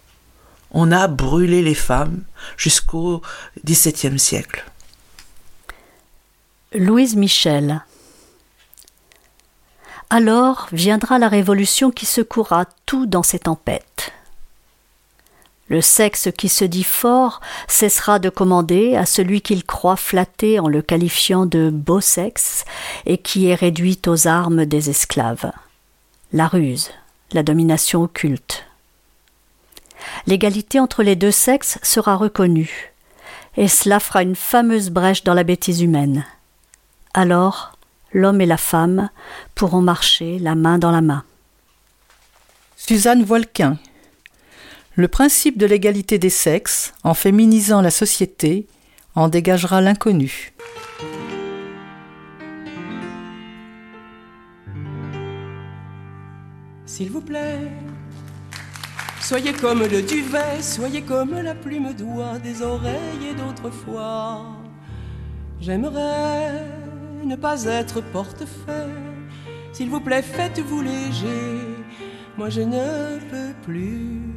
on 0.75 0.91
a 0.93 1.07
brûlé 1.07 1.63
les 1.63 1.75
femmes 1.75 2.23
jusqu'au 2.57 3.23
XVIIe 3.65 4.19
siècle. 4.19 4.65
Louise 6.75 7.15
Michel 7.15 7.85
Alors 10.11 10.67
viendra 10.73 11.21
la 11.21 11.29
révolution 11.29 11.93
qui 11.93 12.05
secouera 12.05 12.67
tout 12.85 13.07
dans 13.07 13.23
ces 13.23 13.39
tempêtes. 13.39 14.13
Le 15.69 15.81
sexe 15.81 16.29
qui 16.37 16.49
se 16.49 16.65
dit 16.65 16.85
fort 16.85 17.41
cessera 17.69 18.19
de 18.19 18.29
commander 18.29 18.97
à 18.97 19.07
celui 19.07 19.41
qu'il 19.41 19.65
croit 19.65 19.97
flatter 19.97 20.59
en 20.59 20.69
le 20.69 20.83
qualifiant 20.83 21.47
de 21.47 21.71
beau 21.71 22.01
sexe 22.01 22.65
et 23.07 23.19
qui 23.19 23.47
est 23.47 23.55
réduit 23.55 24.01
aux 24.07 24.27
armes 24.27 24.67
des 24.67 24.91
esclaves. 24.91 25.53
La 26.33 26.49
ruse, 26.49 26.91
la 27.33 27.43
domination 27.43 28.03
occulte. 28.03 28.67
L'égalité 30.27 30.81
entre 30.81 31.03
les 31.03 31.17
deux 31.17 31.31
sexes 31.31 31.79
sera 31.83 32.17
reconnue, 32.17 32.93
et 33.57 33.69
cela 33.69 34.01
fera 34.01 34.23
une 34.23 34.37
fameuse 34.37 34.91
brèche 34.91 35.25
dans 35.25 35.35
la 35.35 35.45
bêtise 35.45 35.83
humaine. 35.83 36.25
Alors, 37.13 37.79
l'homme 38.13 38.41
et 38.41 38.47
la 38.47 38.57
femme 38.57 39.11
pourront 39.55 39.83
marcher 39.83 40.39
la 40.39 40.55
main 40.55 40.79
dans 40.79 40.91
la 40.91 41.03
main. 41.03 41.25
Suzanne 42.77 43.25
Volquin 43.25 43.79
le 44.97 45.09
principe 45.09 45.59
de 45.59 45.67
l'égalité 45.67 46.19
des 46.19 46.31
sexes, 46.31 46.95
en 47.03 47.15
féminisant 47.15 47.81
la 47.81 47.91
société, 47.91 48.69
en 49.17 49.29
dégagera 49.29 49.81
l'inconnu. 49.81 50.53
S'il 56.87 57.11
vous 57.11 57.21
plaît, 57.21 57.59
soyez 59.25 59.53
comme 59.55 59.81
le 59.81 60.03
duvet, 60.03 60.61
soyez 60.61 61.03
comme 61.03 61.35
la 61.43 61.55
plume 61.55 61.93
d'oie 61.95 62.39
des 62.39 62.63
oreilles 62.63 63.29
et 63.31 63.35
d'autrefois. 63.35 64.45
J'aimerais 65.61 66.63
ne 67.25 67.37
pas 67.37 67.65
être 67.65 68.03
portefeuille. 68.13 68.93
S'il 69.73 69.89
vous 69.89 70.01
plaît, 70.01 70.23
faites-vous 70.23 70.83
léger. 70.83 71.59
Moi 72.37 72.51
je 72.51 72.61
ne 72.61 73.19
peux 73.31 73.55
plus 73.63 74.35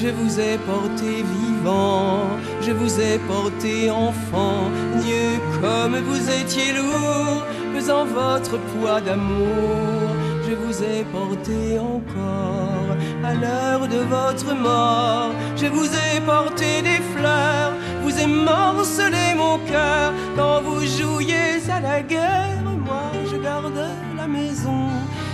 je 0.00 0.08
vous 0.10 0.40
ai 0.40 0.58
porté 0.58 1.22
vivant, 1.22 2.20
je 2.60 2.70
vous 2.70 3.00
ai 3.00 3.18
porté 3.18 3.90
enfant, 3.90 4.70
Dieu 5.02 5.40
comme 5.60 5.96
vous 5.98 6.30
étiez 6.30 6.72
lourd, 6.72 7.44
pesant 7.74 8.04
votre 8.04 8.58
poids 8.58 9.00
d'amour, 9.00 10.08
je 10.48 10.54
vous 10.54 10.82
ai 10.82 11.04
porté 11.12 11.78
encore 11.78 12.96
à 13.24 13.34
l'heure 13.34 13.86
de 13.88 14.00
votre 14.16 14.54
mort, 14.54 15.32
je 15.56 15.66
vous 15.66 15.86
ai 15.86 16.20
porté 16.24 16.82
des 16.82 17.02
fleurs, 17.14 17.72
vous 18.02 18.18
ai 18.18 18.26
morcelé 18.26 19.34
mon 19.36 19.58
cœur, 19.58 20.12
quand 20.36 20.62
vous 20.62 20.80
jouiez 20.86 21.70
à 21.70 21.80
la 21.80 22.02
guerre, 22.02 22.62
moi 22.86 23.12
je 23.30 23.36
garde 23.36 23.80
la 24.16 24.26
maison 24.26 24.88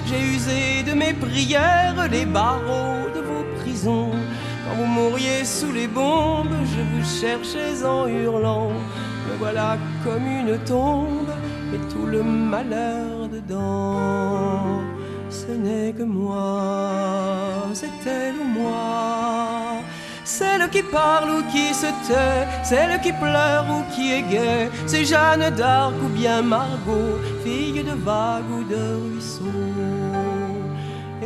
j'ai 0.06 0.20
usé 0.20 0.82
de 0.86 0.92
mes 0.92 1.14
prières 1.14 2.08
les 2.10 2.26
barreaux 2.26 3.08
de 3.14 3.20
vos 3.20 3.44
prisons. 3.60 4.10
Quand 4.64 4.76
vous 4.76 4.86
mouriez 4.86 5.44
sous 5.44 5.72
les 5.72 5.86
bombes, 5.86 6.54
je 6.72 6.80
vous 6.80 7.20
cherchais 7.20 7.84
en 7.84 8.06
hurlant. 8.06 8.70
Me 9.26 9.36
voilà 9.38 9.78
comme 10.04 10.26
une 10.26 10.58
tombe 10.64 11.30
et 11.74 11.78
tout 11.92 12.06
le 12.06 12.22
malheur 12.22 13.28
dedans. 13.32 14.83
Ce 15.46 15.52
n'est 15.52 15.92
que 15.92 16.02
moi, 16.02 17.68
c'est 17.74 17.86
elle 18.06 18.36
ou 18.36 18.48
moi. 18.60 19.82
Celle 20.24 20.68
qui 20.70 20.82
parle 20.82 21.30
ou 21.36 21.42
qui 21.52 21.74
se 21.74 21.90
tait, 22.08 22.46
celle 22.62 23.00
qui 23.02 23.12
pleure 23.12 23.66
ou 23.70 23.94
qui 23.94 24.12
est 24.12 24.22
gaie, 24.22 24.70
c'est 24.86 25.04
Jeanne 25.04 25.50
d'Arc 25.54 25.94
ou 26.02 26.08
bien 26.08 26.40
Margot, 26.40 27.18
fille 27.44 27.84
de 27.84 27.92
vague 27.92 28.50
ou 28.50 28.64
de 28.64 28.82
ruisseau 29.02 29.44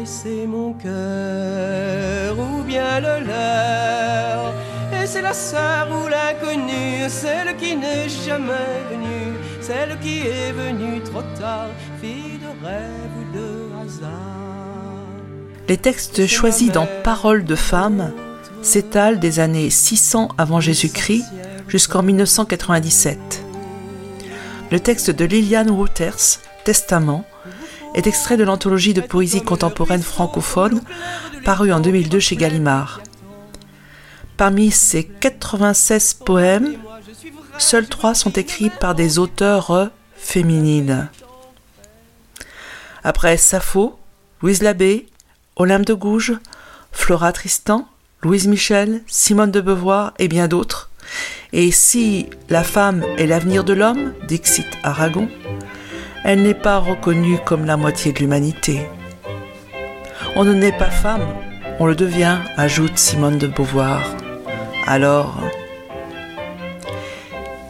et 0.01 0.07
c'est 0.07 0.47
mon 0.47 0.73
cœur 0.75 2.39
ou 2.39 2.63
bien 2.63 3.01
le 3.01 3.27
leur. 3.27 4.53
Et 4.93 5.07
c'est 5.07 5.23
la 5.23 5.33
sœur 5.33 5.89
ou 5.91 6.09
l'inconnue, 6.09 7.09
celle 7.09 7.57
qui 7.57 7.77
n'est 7.77 8.09
jamais 8.09 8.79
venue, 8.91 9.37
celle 9.61 9.99
qui 10.01 10.21
est 10.21 10.53
venue 10.53 11.01
trop 11.03 11.23
tard, 11.39 11.71
fille 12.01 12.39
de 12.39 12.67
rêve 12.67 13.15
ou 13.21 13.37
de. 13.37 13.58
Les 15.69 15.77
textes 15.77 16.27
choisis 16.27 16.73
dans 16.73 16.87
Paroles 17.05 17.45
de 17.45 17.55
femmes 17.55 18.13
s'étalent 18.63 19.19
des 19.19 19.41
années 19.41 19.71
600 19.71 20.29
avant 20.39 20.61
Jésus-Christ 20.61 21.25
jusqu'en 21.69 22.03
1997. 22.03 23.45
Le 24.71 24.81
texte 24.81 25.11
de 25.11 25.25
Liliane 25.25 25.71
Wouters, 25.71 26.41
Testament, 26.65 27.25
est 27.95 28.07
extrait 28.07 28.37
de 28.37 28.45
l'anthologie 28.45 28.95
de 28.95 29.01
poésie 29.01 29.43
contemporaine 29.43 30.03
francophone 30.03 30.83
parue 31.45 31.73
en 31.73 31.81
2002 31.81 32.19
chez 32.19 32.37
Gallimard. 32.37 33.01
Parmi 34.37 34.71
ces 34.71 35.05
96 35.05 36.15
poèmes, 36.15 36.77
seuls 37.59 37.89
trois 37.89 38.15
sont 38.15 38.31
écrits 38.31 38.71
par 38.71 38.95
des 38.95 39.19
auteurs 39.19 39.91
féminines. 40.17 41.09
Après 43.09 43.39
Sappho, 43.39 43.99
Louise 44.43 44.63
Labbé, 44.63 45.07
Olympe 45.57 45.87
de 45.87 45.95
Gouges, 45.95 46.35
Flora 46.93 47.33
Tristan, 47.33 47.89
Louise 48.21 48.47
Michel, 48.47 49.01
Simone 49.07 49.51
de 49.51 49.63
Beauvoir 49.63 50.13
et 50.19 50.29
bien 50.29 50.47
d'autres, 50.47 50.91
et 51.55 51.71
si 51.73 52.29
la 52.51 52.63
femme 52.63 53.03
est 53.17 53.25
l'avenir 53.25 53.65
de 53.65 53.73
l'homme, 53.73 54.13
Dixit 54.29 54.69
Aragon, 54.83 55.27
elle 56.23 56.43
n'est 56.43 56.53
pas 56.53 56.77
reconnue 56.77 57.39
comme 57.47 57.65
la 57.65 57.79
moitié 57.79 58.13
de 58.13 58.19
l'humanité. 58.19 58.87
On 60.37 60.45
ne 60.45 60.53
naît 60.53 60.77
pas 60.77 60.91
femme, 60.91 61.27
on 61.79 61.87
le 61.87 61.97
devient, 61.97 62.37
ajoute 62.59 62.99
Simone 62.99 63.39
de 63.39 63.47
Beauvoir. 63.47 64.03
Alors, 64.87 65.41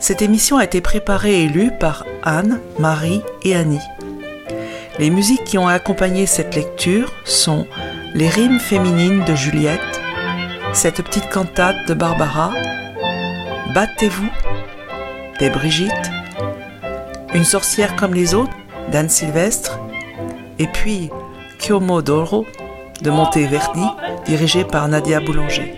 cette 0.01 0.21
émission 0.21 0.59
a 0.59 0.65
été 0.65 0.81
préparée 0.81 1.45
et 1.45 1.49
lue 1.49 1.71
par 1.79 2.05
Anne, 2.25 2.59
Marie 2.81 3.23
et 3.45 3.55
Annie. 3.55 3.79
Les 4.99 5.11
musiques 5.11 5.45
qui 5.45 5.59
ont 5.59 5.69
accompagné 5.69 6.27
cette 6.27 6.57
lecture 6.57 7.13
sont 7.25 7.69
les 8.15 8.29
rimes 8.29 8.59
féminines 8.59 9.25
de 9.25 9.35
Juliette, 9.35 10.01
cette 10.73 11.03
petite 11.03 11.31
cantate 11.31 11.87
de 11.87 11.95
Barbara, 11.95 12.53
Battez-vous 13.75 14.29
des 15.39 15.51
Brigitte, 15.51 16.11
une 17.33 17.45
sorcière 17.45 17.95
comme 17.95 18.13
les 18.13 18.35
autres 18.35 18.57
d'Anne 18.91 19.09
Sylvestre, 19.09 19.79
et 20.59 20.67
puis 20.67 21.11
Chiomo 21.61 22.03
d'Oro 22.03 22.45
de 23.01 23.11
Monteverdi, 23.11 23.85
dirigé 24.27 24.65
par 24.65 24.89
Nadia 24.89 25.21
Boulanger. 25.21 25.78